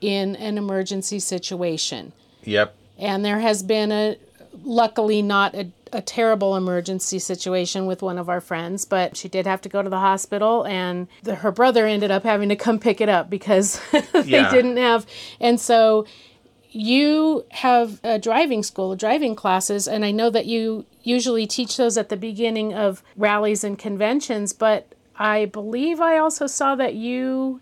[0.00, 2.12] in an emergency situation.
[2.44, 2.74] yep.
[2.98, 4.16] And there has been a,
[4.62, 9.46] luckily not a, a terrible emergency situation with one of our friends, but she did
[9.46, 12.78] have to go to the hospital, and the, her brother ended up having to come
[12.78, 13.80] pick it up because
[14.12, 14.50] they Yeah.
[14.50, 15.06] didn't have.
[15.40, 16.06] And so
[16.72, 21.98] you have a driving school, driving classes, and I know that you usually teach those
[21.98, 27.60] at the beginning of rallies and conventions, but I believe I also saw that you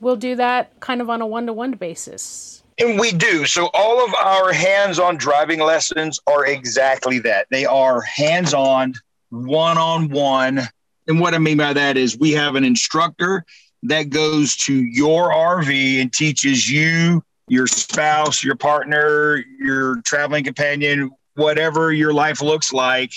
[0.00, 2.62] will do that kind of on a one to one basis.
[2.78, 3.44] And we do.
[3.44, 7.46] So all of our hands-on driving lessons are exactly that.
[7.50, 8.94] They are hands-on,
[9.30, 10.60] one-on-one.
[11.06, 13.44] And what I mean by that is we have an instructor
[13.82, 21.10] that goes to your RV and teaches you, your spouse, your partner, your traveling companion,
[21.34, 23.12] whatever your life looks like.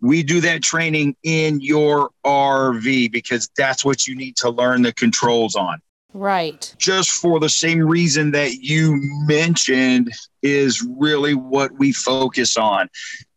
[0.00, 4.92] We do that training in your RV because that's what you need to learn the
[4.92, 5.80] controls on
[6.14, 6.74] Right.
[6.78, 10.10] just for the same reason that you mentioned
[10.42, 12.88] is really what we focus on.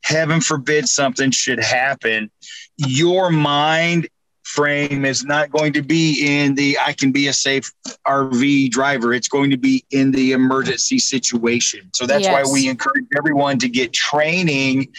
[0.04, 2.32] Heaven forbid something should happen.
[2.78, 4.08] Your mind
[4.44, 7.72] frame is not going to be in the I can be a safe
[8.08, 9.14] RV driver.
[9.14, 11.90] It's going to be in the emergency situation.
[11.94, 12.48] So that's Yes.
[12.48, 14.94] why we encourage everyone to get training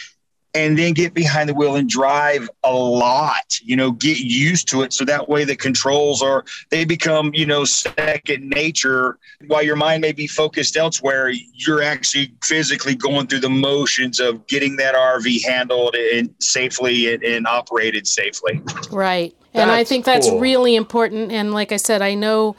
[0.53, 4.81] and then get behind the wheel and drive a lot you know get used to
[4.81, 9.75] it so that way the controls are they become you know second nature while your
[9.75, 14.95] mind may be focused elsewhere you're actually physically going through the motions of getting that
[14.95, 18.61] rv handled and safely and, and operated safely
[18.91, 19.35] Right.
[19.53, 20.39] And I think that's cool.
[20.39, 21.31] really important.
[21.31, 22.55] And like I said, I know.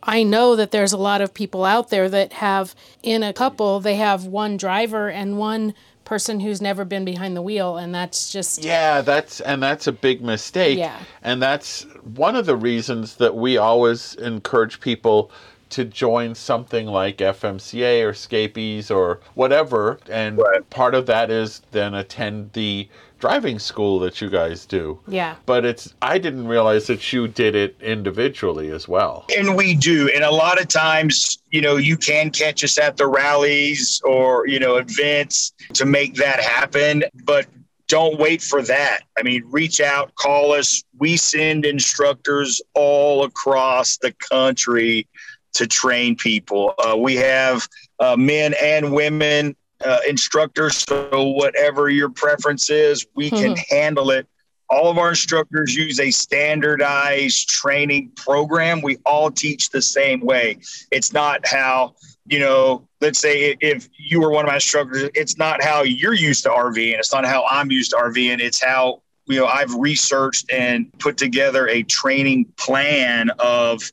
[0.00, 3.80] I know that there's a lot of people out there that have, in a couple,
[3.80, 5.74] they have one driver and one
[6.08, 7.76] person who's never been behind the wheel.
[7.76, 10.78] And that's just, Yeah, that's and that's a big mistake.
[10.78, 10.98] Yeah.
[11.22, 11.82] And that's
[12.14, 15.30] one of the reasons that we always encourage people
[15.70, 19.98] to join something like FMCA or Escapees or whatever.
[20.10, 20.68] And Right.
[20.70, 25.00] part of that is then attend the driving school that you guys do.
[25.08, 25.34] yeah.
[25.44, 29.24] But it's I didn't realize that you did it individually as well.
[29.36, 30.08] And we do.
[30.14, 34.46] And a lot of times, you know, you can catch us at the rallies or,
[34.46, 37.02] you know, events to make that happen.
[37.24, 37.46] But
[37.88, 39.00] don't wait for that.
[39.18, 40.84] I mean, reach out, call us.
[40.98, 45.08] We send instructors all across the country
[45.54, 46.74] to train people.
[46.78, 47.68] Uh, we have
[48.00, 50.78] uh, men and women uh, instructors.
[50.78, 54.26] So, whatever your preference is, we can handle it
[54.70, 58.82] all of our instructors use a standardized training program.
[58.82, 60.58] We all teach the same way.
[60.90, 61.94] It's not how,
[62.26, 66.14] you know, let's say if you were one of my instructors, it's not how you're
[66.14, 66.98] used to RVing.
[66.98, 68.40] It's not how I'm used to RVing.
[68.40, 73.90] It's how, you know, I've researched and put together a training plan of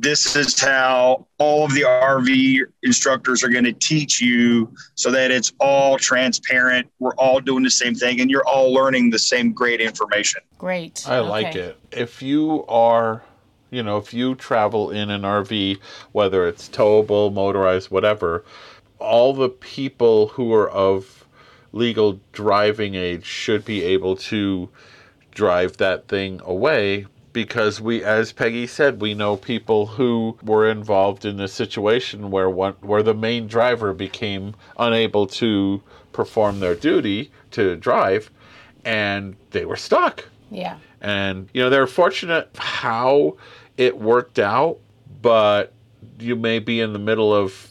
[0.00, 5.32] this is how all of the RV instructors are going to teach you so that
[5.32, 6.88] it's all transparent.
[7.00, 10.40] We're all doing the same thing and you're all learning the same great information.
[10.56, 11.04] Great.
[11.08, 11.78] I like it.
[11.90, 13.22] If you are,
[13.70, 15.78] you know, if you travel in an RV,
[16.12, 18.44] whether it's towable, motorized, whatever,
[19.00, 21.26] all the people who are of
[21.72, 24.68] legal driving age should be able to
[25.32, 27.06] drive that thing away
[27.38, 32.50] because we as Peggy said we know people who were involved in a situation where
[32.50, 38.28] one where the main driver became unable to perform their duty to drive
[38.84, 40.78] and they were stuck Yeah.
[41.00, 43.36] and you know they're fortunate how
[43.76, 44.78] it worked out
[45.22, 45.72] but
[46.18, 47.68] you may be in the middle of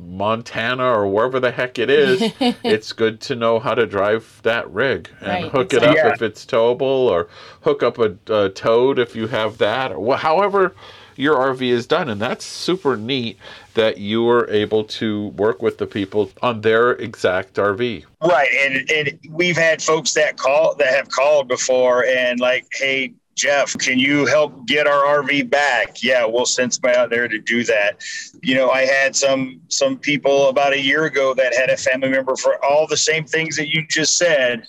[0.00, 2.32] Montana or wherever the heck it is
[2.64, 6.12] it's good to know how to drive that rig and Right, hook it up exactly.
[6.26, 7.28] if it's towable or
[7.62, 10.74] hook up a, a toad if you have that or wh- however
[11.16, 13.38] your RV is done and that's super neat
[13.74, 18.48] that you were able to work with the people on their exact RV Right.
[18.64, 23.78] And, and we've had folks that call that have called before and like, hey, Jeff,
[23.78, 26.02] can you help get our RV back?
[26.02, 28.02] Yeah, we'll send somebody out there to do that.
[28.42, 32.08] You know, I had some some people about a year ago that had a family
[32.08, 34.66] member for all the same things that you just said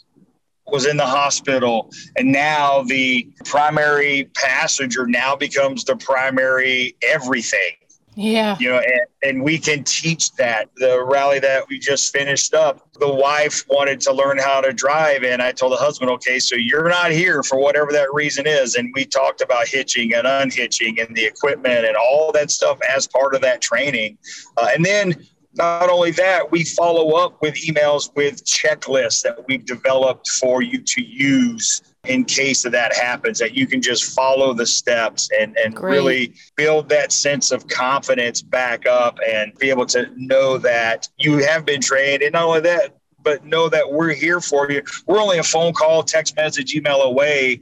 [0.67, 7.79] was in the hospital and now the primary passenger now becomes the primary everything
[8.20, 8.57] Yeah.
[8.59, 10.70] you know and, and we can teach that.
[10.76, 15.24] The rally that we just finished up the wife wanted to learn how to drive
[15.24, 18.76] and i told the husband okay so you're not here for whatever that reason is.
[18.76, 23.07] And we talked about hitching and unhitching and the equipment and all that stuff as
[23.07, 24.17] part of that training.
[24.57, 29.65] Uh, and then not only that, we follow up with emails with checklists that we've
[29.65, 34.54] developed for you to use in case of that happens, that you can just follow
[34.54, 35.91] the steps and, and Great.
[35.91, 41.38] really build that sense of confidence back up and be able to know that you
[41.39, 42.22] have been trained.
[42.24, 44.82] And not only that, but know that we're here for you.
[45.06, 47.62] We're only a phone call, text message, email away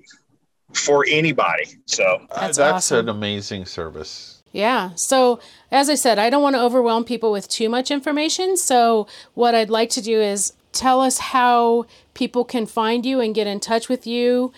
[0.73, 1.65] for anybody.
[1.85, 3.09] So Uh, That's that's awesome.
[3.09, 4.43] an amazing service.
[4.51, 4.91] Yeah.
[4.95, 5.39] So,
[5.71, 8.55] as I said, I don't want to overwhelm people with too much information.
[8.55, 11.85] So, what I'd like to do is tell us how
[12.17, 14.51] people can find you and get in touch with you.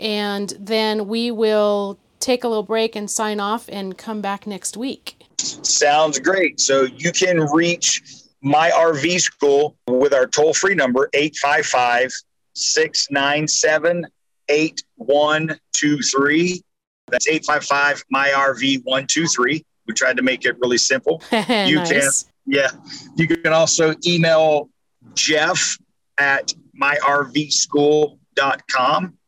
[0.00, 4.78] And then we will take a little break and sign off and come back next
[4.78, 5.22] week.
[5.38, 6.58] Sounds great.
[6.58, 8.00] So you can reach
[8.40, 12.10] my RV school with our toll free number 855
[12.54, 14.06] 697
[14.48, 16.62] 8123.
[17.08, 19.66] That's 855 my RV 123.
[19.86, 21.22] We tried to make it really simple.
[21.48, 22.24] You nice.
[22.46, 22.70] Yeah.
[23.16, 24.70] You can also email
[25.14, 25.76] Jeff
[26.18, 29.18] at myrvschool.com.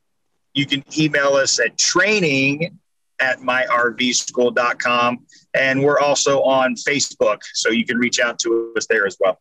[0.55, 2.79] You can email us at training
[3.21, 5.27] at myrvschool.com.
[5.55, 9.39] And we're also on Facebook, so you can reach out to us there as well.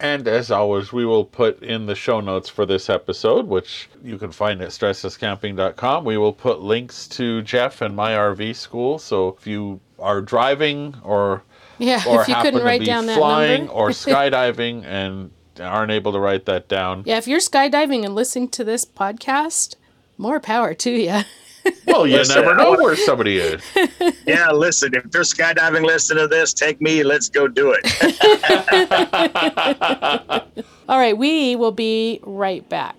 [0.00, 4.18] And as always, we will put in the show notes for this episode, which you
[4.18, 6.04] can find at stresslesscamping.com.
[6.04, 8.98] We will put links to Jeff and my RV school.
[8.98, 11.44] So if you are driving or
[11.78, 12.02] Yeah.
[12.08, 15.30] or if you happen couldn't to write be down flying or skydiving and
[15.60, 17.18] aren't able to write that down, yeah.
[17.18, 19.76] If you're skydiving and listening to this podcast,
[20.18, 21.20] more power to you.
[21.86, 23.62] well, you Listen, never know where somebody is.
[24.26, 27.02] Yeah, listen, if there's skydiving listen to this, take me.
[27.02, 27.84] Let's go do it.
[30.88, 32.96] All right, we will be right back.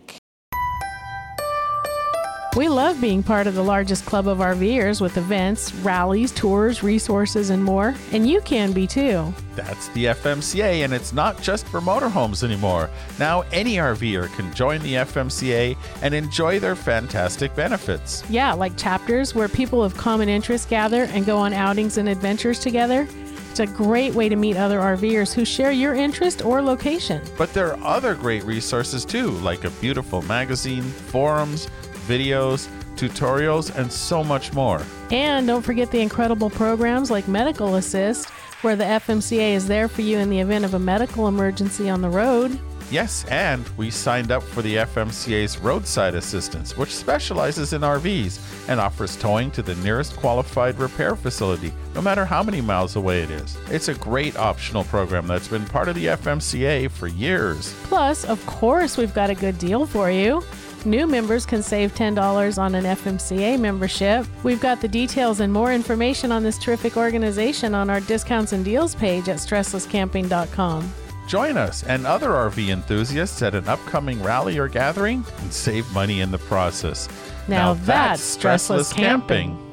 [2.56, 7.50] We love being part of the largest club of RVers with events, rallies, tours, resources,
[7.50, 7.94] and more.
[8.14, 9.34] And you can be too.
[9.56, 12.90] That's the FMCA, and it's not just for motorhomes anymore.
[13.20, 18.24] Now, any RVer can join the FMCA and enjoy their fantastic benefits.
[18.30, 22.60] Yeah, like chapters where people of common interest gather and go on outings and adventures
[22.60, 23.06] together.
[23.52, 27.22] It's a great way to meet other RVers who share your interest or location.
[27.38, 31.70] But there are other great resources too, like a beautiful magazine, forums,
[32.08, 34.82] videos, tutorials, and so much more.
[35.12, 38.30] And don't forget the incredible programs like Medical Assist,
[38.62, 42.02] where the FMCA is there for you in the event of a medical emergency on
[42.02, 42.60] the road.
[42.92, 48.40] Yes, and we signed up for the FMCA's roadside assistance, which specializes in RVs
[48.70, 53.24] and offers towing to the nearest qualified repair facility, no matter how many miles away
[53.24, 53.58] it is.
[53.72, 57.74] It's a great optional program that's been part of the FMCA for years.
[57.84, 60.44] Plus, of course, we've got a good deal for you.
[60.86, 64.26] New members can save $10 on an FMCA membership.
[64.44, 68.64] We've got the details and more information on this terrific organization on our discounts and
[68.64, 70.94] deals page at stresslesscamping.com.
[71.28, 76.22] Join us and other RV enthusiasts at an upcoming rally or gathering and save money
[76.22, 77.10] in the process.
[77.48, 79.65] Now that's stressless camping.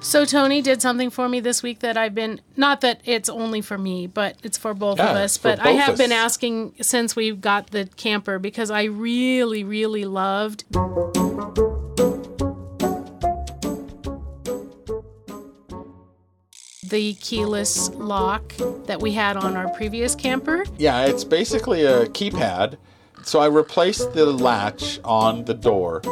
[0.00, 3.60] So Tony did something for me this week that I've been not that it's only
[3.60, 5.36] for me, but it's for both of us.
[5.36, 5.98] But I have us.
[5.98, 10.64] been asking since we got the camper because I really, really loved
[16.88, 18.54] the keyless lock
[18.86, 20.64] that we had on our previous camper.
[20.78, 22.78] Yeah, it's basically a keypad.
[23.24, 26.02] So I replaced the latch on the door.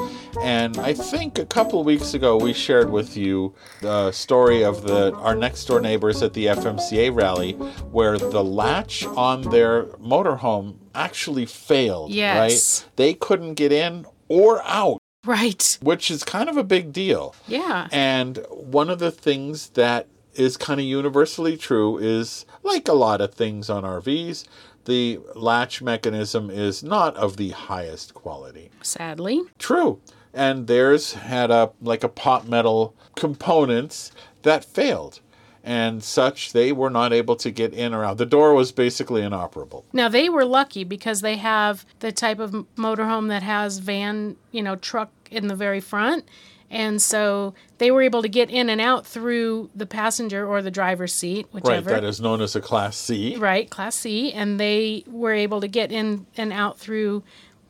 [0.42, 4.82] And I think a couple of weeks ago we shared with you the story of
[4.82, 7.52] the our next door neighbors at the FMCA rally
[7.90, 12.38] where the latch on their motorhome actually failed, Yes.
[12.84, 12.90] right?
[12.96, 15.78] They couldn't get in or out, Right.
[15.80, 17.34] which is kind of a big deal.
[17.48, 17.88] Yeah.
[17.90, 23.22] And one of the things that is kind of universally true is like a lot
[23.22, 24.44] of things on RVs,
[24.86, 28.70] the latch mechanism is not of the highest quality.
[28.82, 29.42] Sadly.
[29.58, 30.00] True.
[30.32, 34.12] And theirs had a like a pot metal components
[34.42, 35.20] that failed.
[35.62, 38.18] And such they were not able to get in or out.
[38.18, 39.84] The door was basically inoperable.
[39.92, 44.62] Now they were lucky because they have the type of motorhome that has van, you
[44.62, 46.24] know, truck in the very front,
[46.70, 50.70] And so they were able to get in and out through the passenger or the
[50.70, 51.90] driver's seat, whichever.
[51.90, 53.36] Right, that is known as a Class C.
[53.36, 57.22] Right, Class C, and they were able to get in and out through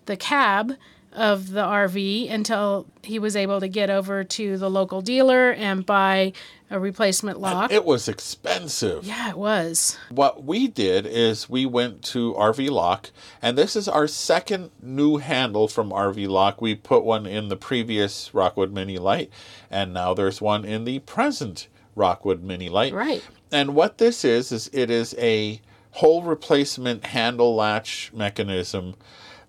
[0.06, 0.76] the cab
[1.12, 5.84] of the RV until he was able to get over to the local dealer and
[5.84, 6.32] buy
[6.70, 7.70] a replacement lock.
[7.70, 9.04] It was expensive.
[9.04, 9.96] yeah, it was.
[10.10, 13.10] What we did is we went to RV Lock,
[13.40, 16.60] and this is our second new handle from RV Lock.
[16.60, 19.30] We put one in the previous Rockwood Mini Lite,
[19.70, 22.92] and now there's one in the present Rockwood Mini Lite.
[22.92, 23.22] Right.
[23.52, 25.60] And what this is is it is a
[25.92, 28.94] whole replacement handle latch mechanism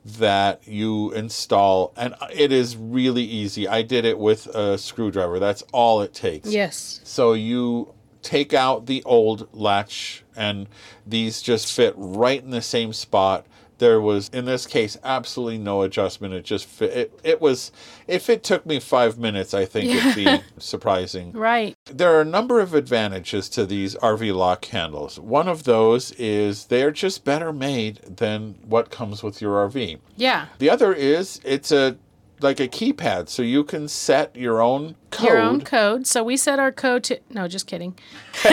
[0.07, 3.67] that you install and it is really easy.
[3.67, 5.39] I did it with a screwdriver.
[5.39, 6.49] That's all it takes.
[6.49, 7.01] Yes.
[7.03, 10.67] So you take out the old latch, and
[11.05, 13.45] these just fit right in the same spot.
[13.77, 16.33] There was, in this case, absolutely no adjustment.
[16.33, 16.91] It just fit.
[16.91, 17.71] It, it was,
[18.07, 21.31] if it took me five minutes, I think it'd be surprising.
[21.31, 21.75] Right.
[21.85, 25.19] There are a number of advantages to these RV lock handles.
[25.19, 29.99] One of those is they're just better made than what comes with your RV.
[30.15, 30.47] Yeah.
[30.59, 31.97] The other is it's a
[32.39, 35.27] like a keypad, so you can set your own code.
[35.27, 36.05] Your own code.
[36.07, 37.97] So we set our code to no, just kidding.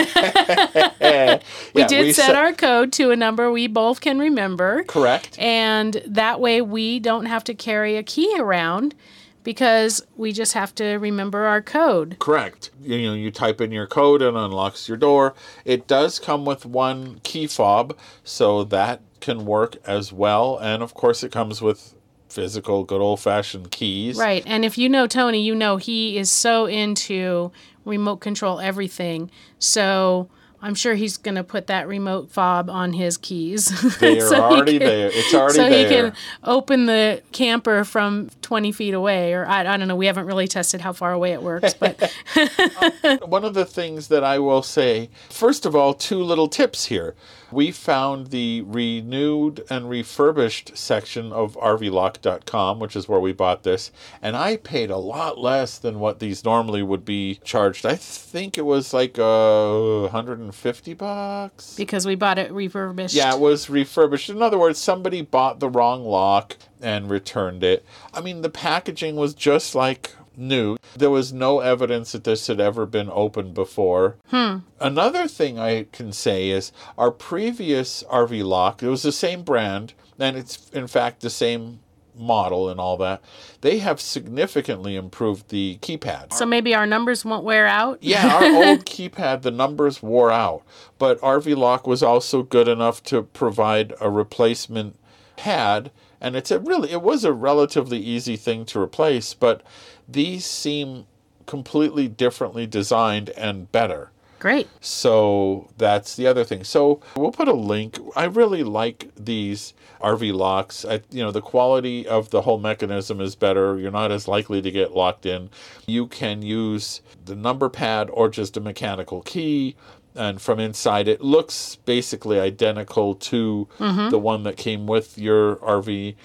[1.01, 1.39] Yeah,
[1.73, 4.83] We did set, our code to a number we both can remember.
[4.83, 5.37] correct.
[5.39, 8.95] And that way we don't have to carry a key around
[9.43, 12.17] because we just have to remember our code.
[12.19, 12.71] Correct.
[12.81, 15.35] You know, you type in your code and unlocks your door.
[15.63, 20.57] It does come with one key fob, so that can work as well.
[20.57, 21.93] And of course, it comes with
[22.35, 24.17] physical, good old fashioned keys.
[24.17, 24.43] Right.
[24.45, 27.51] And if you know Tony, you know he is so into
[27.85, 29.31] remote control everything.
[29.57, 30.27] So
[30.61, 33.69] I'm sure he's going to put that remote fob on his keys.
[33.99, 35.09] They are So he already can- there.
[35.13, 35.87] It's already so there.
[35.87, 36.13] he can
[36.43, 40.47] open the camper from 20 feet away or I, I don't know we haven't really
[40.47, 42.11] tested how far away it works but
[43.27, 47.15] One of the things that I will say, first of all, two little tips here.
[47.51, 53.91] We found the renewed and refurbished section of RVLock.com, which is where we bought this,
[54.21, 57.85] and I paid a lot less than what these normally would be charged.
[57.85, 61.75] I think it was like uh, 150 bucks.
[61.75, 64.29] because we bought it refurbished Yeah, it was refurbished.
[64.29, 67.85] In other words, somebody bought the wrong lock and returned it.
[68.13, 70.77] I mean, the packaging was just like new.
[70.95, 74.15] There was no evidence that this had ever been opened before.
[74.27, 74.57] Hmm.
[74.79, 79.93] Another thing I can say is our previous RV lock, it was the same brand,
[80.19, 81.79] and it's in fact the same
[82.17, 83.21] model and all that.
[83.59, 86.31] They have significantly improved the keypad.
[86.31, 90.63] so maybe our numbers won't wear out Yeah, our old keypad, the numbers wore out,
[90.97, 94.95] but RV Lock was also good enough to provide a replacement
[95.35, 99.61] pad, and it's a really it was a relatively easy thing to replace, but
[100.07, 101.05] these seem
[101.45, 104.11] completely differently designed and better.
[104.39, 106.63] great So that's the other thing.
[106.63, 107.99] So we'll put a link.
[108.15, 110.85] I really like these RV locks.
[110.85, 113.77] I, you know, the quality of the whole mechanism is better.
[113.79, 115.49] You're not as likely to get locked in.
[115.87, 119.75] You can use the number pad or just a mechanical key.
[120.15, 124.09] And from inside, it looks basically identical to mm-hmm.
[124.09, 126.15] the one that came with your RV.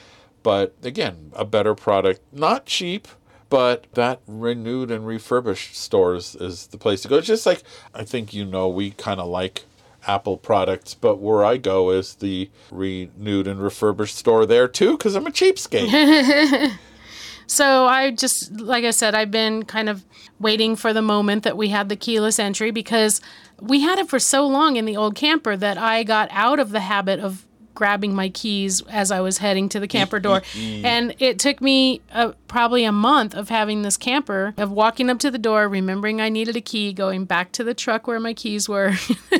[0.42, 2.20] But again, a better product.
[2.32, 3.08] Not cheap,
[3.50, 7.18] but that renewed and refurbished stores is the place to go.
[7.18, 7.62] It's just like
[7.94, 9.64] I think you know we kind of like
[10.06, 15.14] Apple products, but where I go is the renewed and refurbished store there too because
[15.14, 16.78] I'm a cheapskate.
[17.50, 20.04] So I just, like I said, I've been kind of
[20.38, 23.20] waiting for the moment that we had the keyless entry because
[23.60, 26.70] we had it for so long in the old camper that I got out of
[26.70, 27.44] the habit of
[27.74, 30.42] grabbing my keys as I was heading to the camper door.
[30.56, 35.18] and it took me uh, probably a month of having this camper, of walking up
[35.20, 38.34] to the door, remembering I needed a key, going back to the truck where my
[38.34, 38.94] keys were.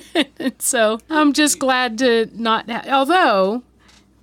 [0.59, 3.62] so I'm just glad to not, ha- although.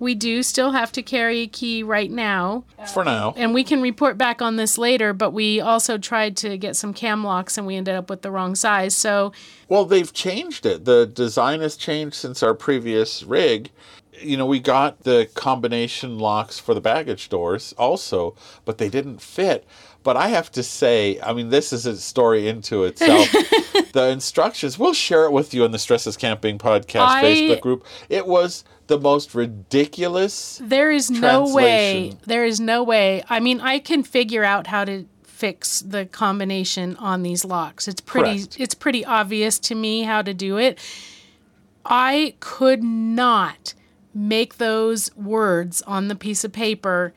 [0.00, 3.82] We do still have to carry a key right now For now, and we can
[3.82, 7.66] report back on this later, but we also tried to get some cam locks and
[7.66, 8.94] we ended up with the wrong size.
[8.94, 9.32] So,
[9.68, 10.84] well, they've changed it.
[10.84, 13.72] The design has changed since our previous rig.
[14.20, 19.20] You know, we got the combination locks for the baggage doors also, but they didn't
[19.20, 19.66] fit.
[20.02, 23.30] But I have to say, I mean, this is a story into itself.
[23.92, 27.84] the instructions, we'll share it with you in the Stressless Camping Podcast I- Facebook group.
[28.08, 30.60] It was the most ridiculous.
[30.62, 33.22] there is no way, there is no way.
[33.28, 37.86] I mean, I can figure out how to fix the combination on these locks.
[37.86, 38.56] It's pretty Correct.
[38.58, 40.78] it's pretty obvious to me how to do it.
[41.84, 43.74] I could not
[44.18, 47.12] make those words on the piece of paper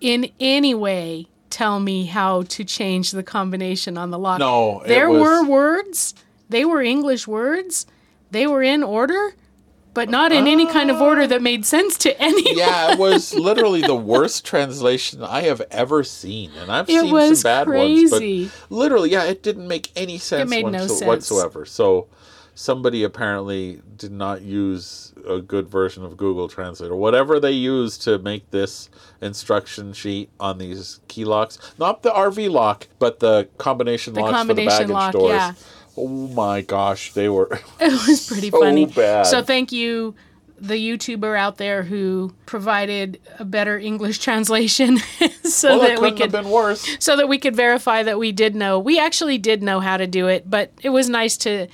[0.00, 4.38] in any way tell me how to change the combination on the lock.
[4.38, 6.14] No, there was- were words.
[6.48, 7.86] They were English words.
[8.30, 9.34] They were in order,
[9.94, 12.56] but not in any kind of order that made sense to anyone.
[12.58, 17.34] yeah, it was literally the worst translation I have ever seen, and I've It seen
[17.36, 18.42] some bad crazy.
[18.42, 18.52] ones.
[18.68, 21.02] But literally, yeah, it didn't make any sense, it made no sense.
[21.02, 21.64] whatsoever.
[21.64, 22.06] So
[22.58, 28.00] somebody apparently did not use a good version of Google Translate or whatever they used
[28.02, 28.88] to make this
[29.20, 31.58] instruction sheet on these key locks.
[31.78, 35.32] Not the RV lock, but the combination The locks combination for the baggage lock, doors.
[35.32, 35.52] yeah.
[35.98, 37.48] Oh my gosh, they were
[37.80, 38.86] It was pretty So funny.
[38.86, 39.26] bad.
[39.26, 40.14] So thank you,
[40.58, 44.96] the YouTuber out there who provided a better English translation,
[45.44, 46.86] so well, it that we could have been worse.
[47.00, 48.78] so that we could verify that we did know.
[48.78, 51.66] We actually did know how to do it, but it was nice to,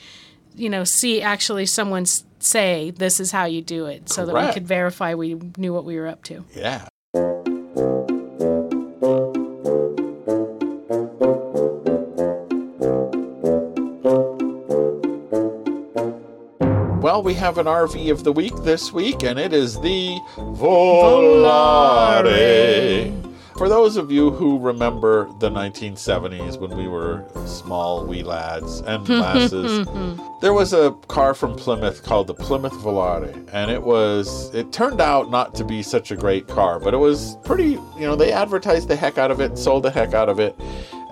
[0.54, 2.06] you know, see actually someone
[2.38, 5.84] say this is how you do it, so that we could verify we knew what
[5.84, 6.44] we were up to.
[6.54, 6.88] Yeah.
[17.02, 21.52] Well, we have an RV of the week this week, and it is the Volare.
[23.56, 29.08] For those of you who remember the 1970s when we were small wee lads and
[29.20, 29.86] lasses,
[30.40, 35.00] there was a car from Plymouth called the Plymouth Volare, and it was it turned
[35.00, 38.32] out not to be such a great car, but it was pretty, you know, they
[38.32, 40.58] advertised the heck out of it, sold the heck out of it.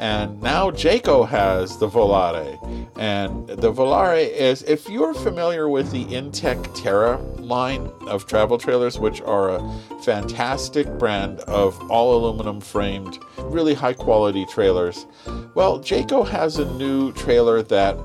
[0.00, 2.58] And now Jayco has the Volare.
[2.98, 8.98] And the Volare is, if you're familiar with the InTech Terra line of travel trailers,
[8.98, 15.04] which are a fantastic brand of all aluminum framed, really high quality trailers,
[15.54, 17.98] well, Jayco has a new trailer that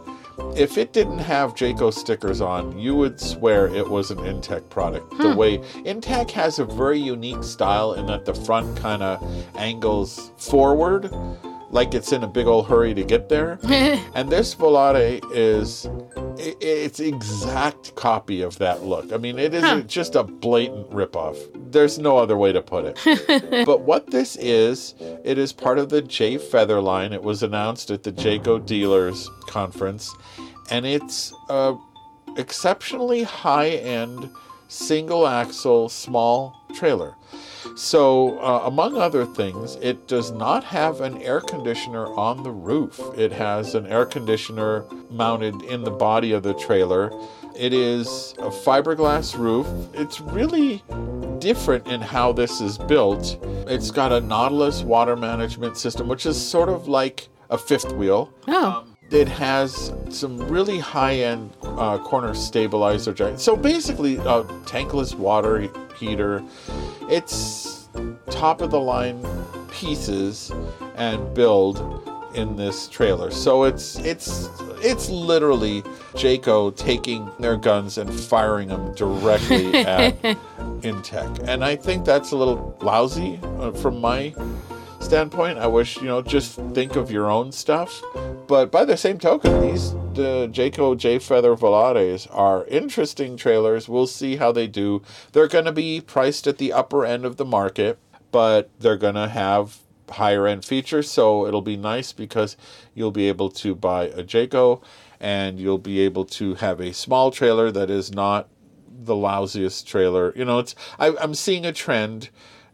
[0.58, 5.18] if it didn't have Jayco stickers on, you would swear it was an InTech product.
[5.18, 5.38] The hmm.
[5.38, 9.24] way InTech has a very unique style in that the front kind of
[9.56, 11.10] angles forward,
[11.70, 13.60] like it's in a big old hurry to get there.
[14.16, 15.88] and this Volare is
[16.38, 19.12] it's exact copy of that look.
[19.14, 19.82] I mean, it is Huh.
[19.82, 21.38] just a blatant ripoff.
[21.72, 23.66] There's no other way to put it.
[23.66, 27.14] but what this is, it is part of the Jay Feather line.
[27.14, 30.14] It was announced at the Jayco Dealers Conference,
[30.70, 31.76] and it's a
[32.38, 34.30] exceptionally high-end
[34.68, 37.16] single axle small trailer.
[37.76, 43.00] So, uh, among other things, it does not have an air conditioner on the roof.
[43.18, 47.12] It has an air conditioner mounted in the body of the trailer.
[47.58, 49.68] It is a fiberglass roof.
[49.94, 50.84] It's really
[51.40, 53.38] different in how this is built.
[53.68, 58.32] It's got a Nautilus water management system, which is sort of like a fifth wheel.
[58.48, 63.14] Oh, It has some really high-end uh, corner stabilizer.
[63.14, 66.44] jack- So basically, a tankless water heater.
[67.10, 67.88] It's
[68.30, 69.24] top of the line
[69.72, 70.52] pieces
[70.96, 72.02] and build
[72.34, 73.32] in this trailer.
[73.32, 74.50] So it's it's
[74.82, 75.84] it's literally
[76.16, 80.20] Jayco taking their guns and firing them directly at
[80.82, 81.48] Intech.
[81.48, 84.34] And I think that's a little lousy uh, from my
[85.06, 85.60] standpoint.
[85.60, 88.02] I wish, you know, just think of your own stuff.
[88.48, 93.88] But by the same token, these the Jayco Jay Feather Volares are interesting trailers.
[93.88, 95.04] We'll see how they do.
[95.32, 98.00] They're going to be priced at the upper end of the market,
[98.32, 99.78] but they're going to have
[100.10, 101.10] higher end features.
[101.10, 102.58] So it'll be nice because
[102.96, 104.82] you'll be able to buy a Jayco
[105.20, 108.50] and you'll be able to have a small trailer that is not
[108.90, 110.34] the lousiest trailer.
[110.36, 112.30] You know, it's I, I'm seeing a trend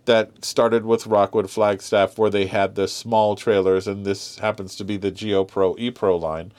[0.05, 4.83] that started with Rockwood Flagstaff where they had the small trailers, and this happens to
[4.83, 6.51] be the Geo Pro E Pro line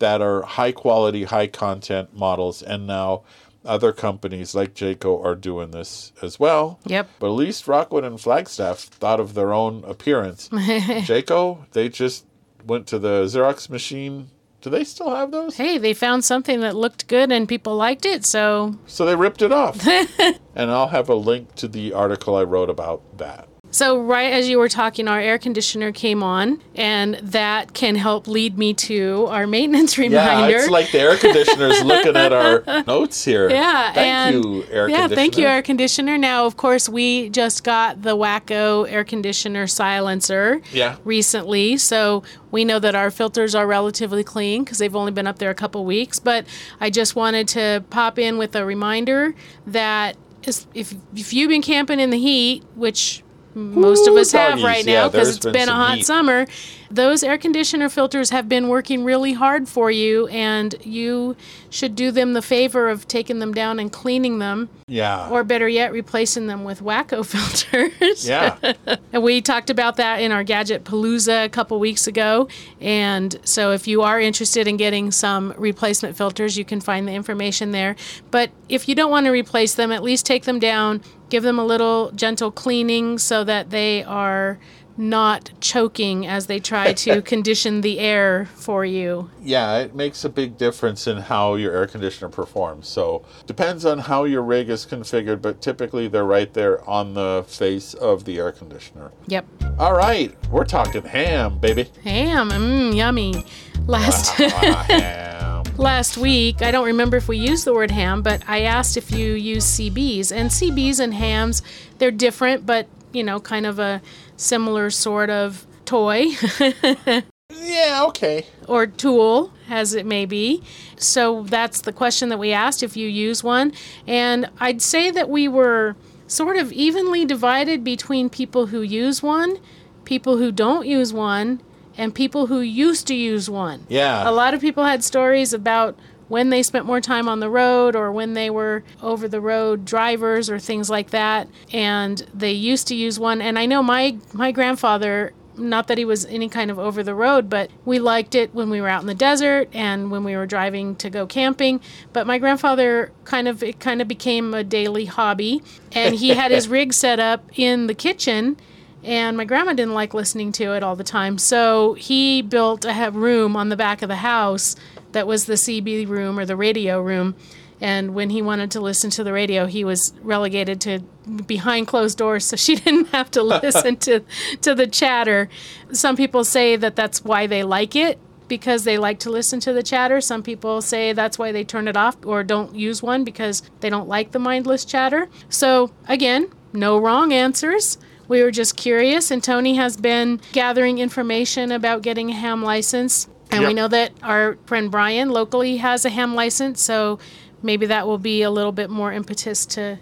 [0.00, 3.22] that are high quality, high content models, and now
[3.64, 6.80] other companies like Jayco are doing this as well.
[6.86, 7.08] Yep.
[7.18, 10.48] But at least Rockwood and Flagstaff thought of their own appearance.
[10.48, 12.24] Jayco, they just
[12.64, 14.30] went to the Xerox machine.
[14.60, 15.56] Do they still have those?
[15.56, 19.42] hey, they found something that looked good and people liked it, so So they ripped
[19.42, 19.86] it off.
[20.54, 23.48] and I'll have a link to the article I wrote about that.
[23.72, 28.26] So, right as you were talking, our air conditioner came on, and that can help
[28.26, 30.20] lead me to our maintenance reminder.
[30.50, 33.48] Yeah, it's like the air conditioner's looking at our notes here.
[33.48, 34.88] Yeah, thank you, air conditioner.
[34.88, 35.14] yeah, conditioner.
[35.16, 36.18] thank you, air conditioner.
[36.18, 40.96] Now, of course, we just got the Wacko air conditioner silencer Yeah.
[41.04, 45.38] recently, so we know that our filters are relatively clean because they've only been up
[45.38, 46.18] there a couple weeks.
[46.18, 46.44] But
[46.80, 49.34] I just wanted to pop in with a reminder
[49.66, 53.22] that if if you've been camping in the heat, which
[53.54, 56.06] most of Ooh, us have right now because there's it's been been a hot heat.
[56.06, 56.46] summer.
[56.90, 61.36] Those air conditioner filters have been working really hard for you, and you
[61.70, 65.28] should do them the favor of taking them down and cleaning them, Yeah.
[65.30, 68.28] or better yet, replacing them with Wacko filters.
[68.28, 68.56] yeah.
[69.12, 72.48] And we talked about that in our Gadget Palooza a couple weeks ago.
[72.80, 77.12] And so if you are interested in getting some replacement filters, you can find the
[77.12, 77.96] information there.
[78.30, 81.58] But if you don't want to replace them, at least take them down, give them
[81.58, 84.58] a little gentle cleaning so that they are
[85.00, 89.30] not choking as they try to condition the air for you.
[89.42, 92.86] yeah, it makes a big difference in how your air conditioner performs.
[92.88, 97.44] So depends on how your rig is configured, but typically they're right there on the
[97.48, 99.10] face of the air conditioner.
[99.26, 99.46] Yep.
[99.78, 101.90] All right, we're talking ham, baby.
[102.04, 103.44] Ham, mmm, yummy.
[103.86, 105.64] Last Ah, ham.
[105.78, 109.10] last week, I don't remember if we used the word ham, but I asked if
[109.10, 110.30] you use CBs.
[110.30, 111.62] And CBs and hams,
[111.98, 114.02] they're different, but, you know, kind of a
[114.40, 116.28] similar sort of toy
[117.52, 118.46] Yeah, okay.
[118.68, 120.62] or tool, as it may be.
[120.96, 123.72] So that's the question that we asked if you use one.
[124.06, 129.58] And I'd say that we were sort of evenly divided between people who use one,
[130.04, 131.60] people who don't use one,
[131.98, 133.84] and people who used to use one.
[133.88, 134.28] Yeah.
[134.28, 135.98] A lot of people had stories about
[136.30, 139.84] when they spent more time on the road or when they were over the road
[139.84, 141.48] drivers or things like that.
[141.72, 143.42] And they used to use one.
[143.42, 147.14] And I know my my grandfather not that he was any kind of over the
[147.14, 150.34] road but we liked it when we were out in the desert and when we
[150.34, 151.80] were driving to go camping.
[152.12, 155.62] But my grandfather kind of it kind of became a daily hobby.
[155.90, 158.56] And he had his rig set up in the kitchen
[159.02, 161.38] and my grandma didn't like listening to it all the time.
[161.38, 164.76] So he built a room on the back of the house
[165.12, 167.34] that was the CB room or the radio room.
[167.80, 171.00] And when he wanted to listen to the radio, he was relegated to
[171.46, 174.20] behind closed doors, so she didn't have to listen to
[174.60, 175.48] to the chatter.
[175.92, 179.72] Some people say that that's why they like it because they like to listen to
[179.72, 180.20] the chatter.
[180.20, 183.88] Some people say that's why they turn it off or don't use one because they
[183.88, 185.28] don't like the mindless chatter.
[185.48, 187.96] So, again, no wrong answers.
[188.28, 193.28] We were just curious, and Tony has been gathering information about getting a ham license.
[193.52, 197.18] And we know that our friend Brian locally has a ham license, so
[197.62, 199.98] maybe that will be a little bit more impetus to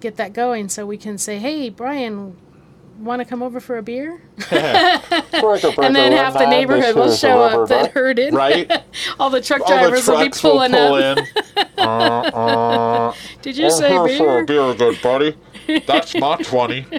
[0.00, 2.36] get that going so we can say, hey, Brian,
[2.98, 4.20] want to come over for a beer?
[4.50, 8.32] and then half the neighborhood will show up that heard it.
[8.32, 8.70] Right?
[9.18, 11.18] All the truck All the drivers will be trucks will pulling pull up.
[11.78, 15.36] Uh, uh, Did you say I'm here for a beer, good buddy.
[15.86, 16.86] That's my 20.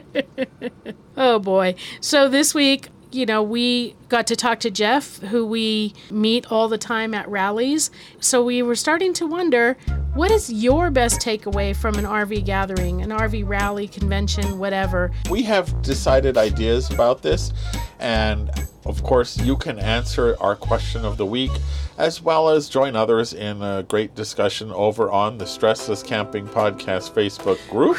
[1.16, 1.76] Oh boy.
[2.02, 6.68] So this week, you know, we got to talk to Jeff, who we meet all
[6.68, 7.92] the time at rallies.
[8.20, 9.78] So we were starting to wonder
[10.14, 15.12] what is your best takeaway from an RV gathering, an RV rally, convention, whatever?
[15.30, 17.52] We have decided ideas about this,
[18.00, 18.52] and
[18.86, 21.52] of course, you can answer our question of the week
[21.98, 27.12] as well as join others in a great discussion over on the Stressless Camping Podcast
[27.12, 27.98] Facebook group.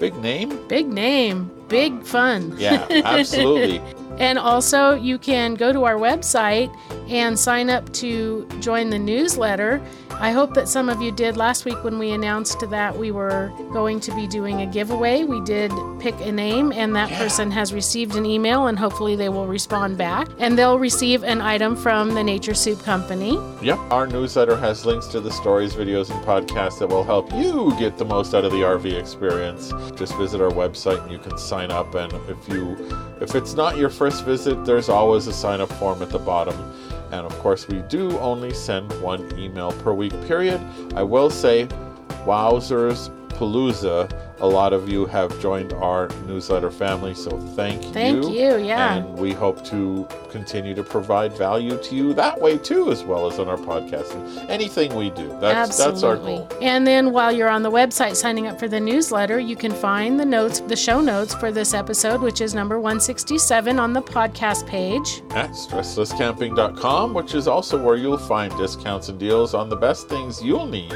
[0.00, 0.66] Big name?
[0.66, 2.54] Big name, big fun.
[2.58, 3.80] Yeah, absolutely.
[4.18, 6.74] And also, you can go to our website
[7.08, 9.82] and sign up to join the newsletter.
[10.12, 13.52] I hope that some of you did last week when we announced that we were
[13.72, 15.24] going to be doing a giveaway.
[15.24, 19.28] We did pick a name, and that person has received an email, and hopefully they
[19.28, 20.28] will respond back.
[20.38, 23.40] And they'll receive an item from the Nature Soup Company.
[23.60, 27.74] Yep, our newsletter has links to the stories, videos, and podcasts that will help you
[27.78, 29.72] get the most out of the RV experience.
[29.96, 31.94] Just visit our website and you can sign up.
[31.94, 32.76] And if you,
[33.20, 36.54] if it's not your first visit, there's always a sign up form at the bottom.
[37.10, 40.12] And of course, we do only send one email per week.
[40.26, 40.60] Period.
[40.94, 41.68] I will say,
[42.24, 44.10] Wowzers Palooza.
[44.40, 47.92] A lot of you have joined our newsletter family, so thank you.
[47.92, 48.96] Thank you, yeah.
[48.96, 53.30] And we hope to continue to provide value to you that way too, as well
[53.30, 55.28] as on our podcast and anything we do.
[55.40, 56.36] That's that's our Absolutely.
[56.38, 56.48] goal.
[56.60, 60.18] And then while you're on the website signing up for the newsletter, you can find
[60.18, 64.66] the notes, the show notes for this episode, which is number 167 on the podcast
[64.66, 65.22] page.
[65.30, 70.42] At stresslesscamping.com, which is also where you'll find discounts and deals on the best things
[70.42, 70.92] you'll need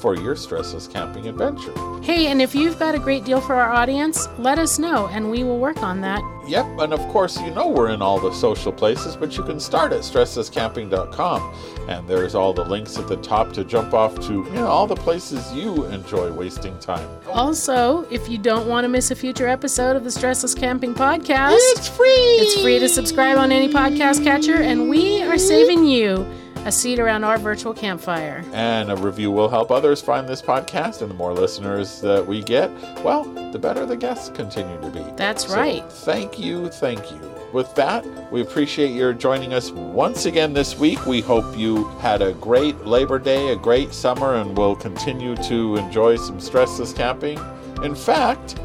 [0.00, 1.72] for your stressless camping adventure.
[2.02, 5.30] Hey, and if you've got a great deal for our audience, let us know and
[5.30, 6.22] we will work on that.
[6.48, 9.60] Yep, and of course, you know we're in all the social places, but you can
[9.60, 11.54] start at stresslesscamping.com.
[11.88, 14.86] And there's all the links at the top to jump off to you know, all
[14.86, 17.08] the places you enjoy wasting time.
[17.28, 21.56] Also, if you don't want to miss a future episode of the Stressless Camping Podcast,
[21.60, 22.06] It's free!
[22.08, 26.26] it's free to subscribe on any podcast catcher, and we are saving you
[26.66, 28.44] a seat around our virtual campfire.
[28.52, 32.42] And a review will help others find this podcast, and the more listeners that we
[32.42, 32.70] get,
[33.02, 35.04] well, the better the guests continue to be.
[35.16, 35.90] That's So right.
[35.90, 37.18] Thank you, thank you.
[37.52, 41.04] with that, we appreciate your joining us once again this week.
[41.06, 45.76] We hope you had a great Labor Day, a great summer, and will continue to
[45.76, 47.38] enjoy some stressless camping.
[47.82, 48.58] In fact,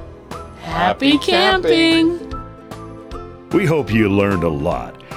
[0.61, 2.19] Happy, Happy camping.
[2.19, 3.49] camping.
[3.51, 4.94] We hope you learned a lot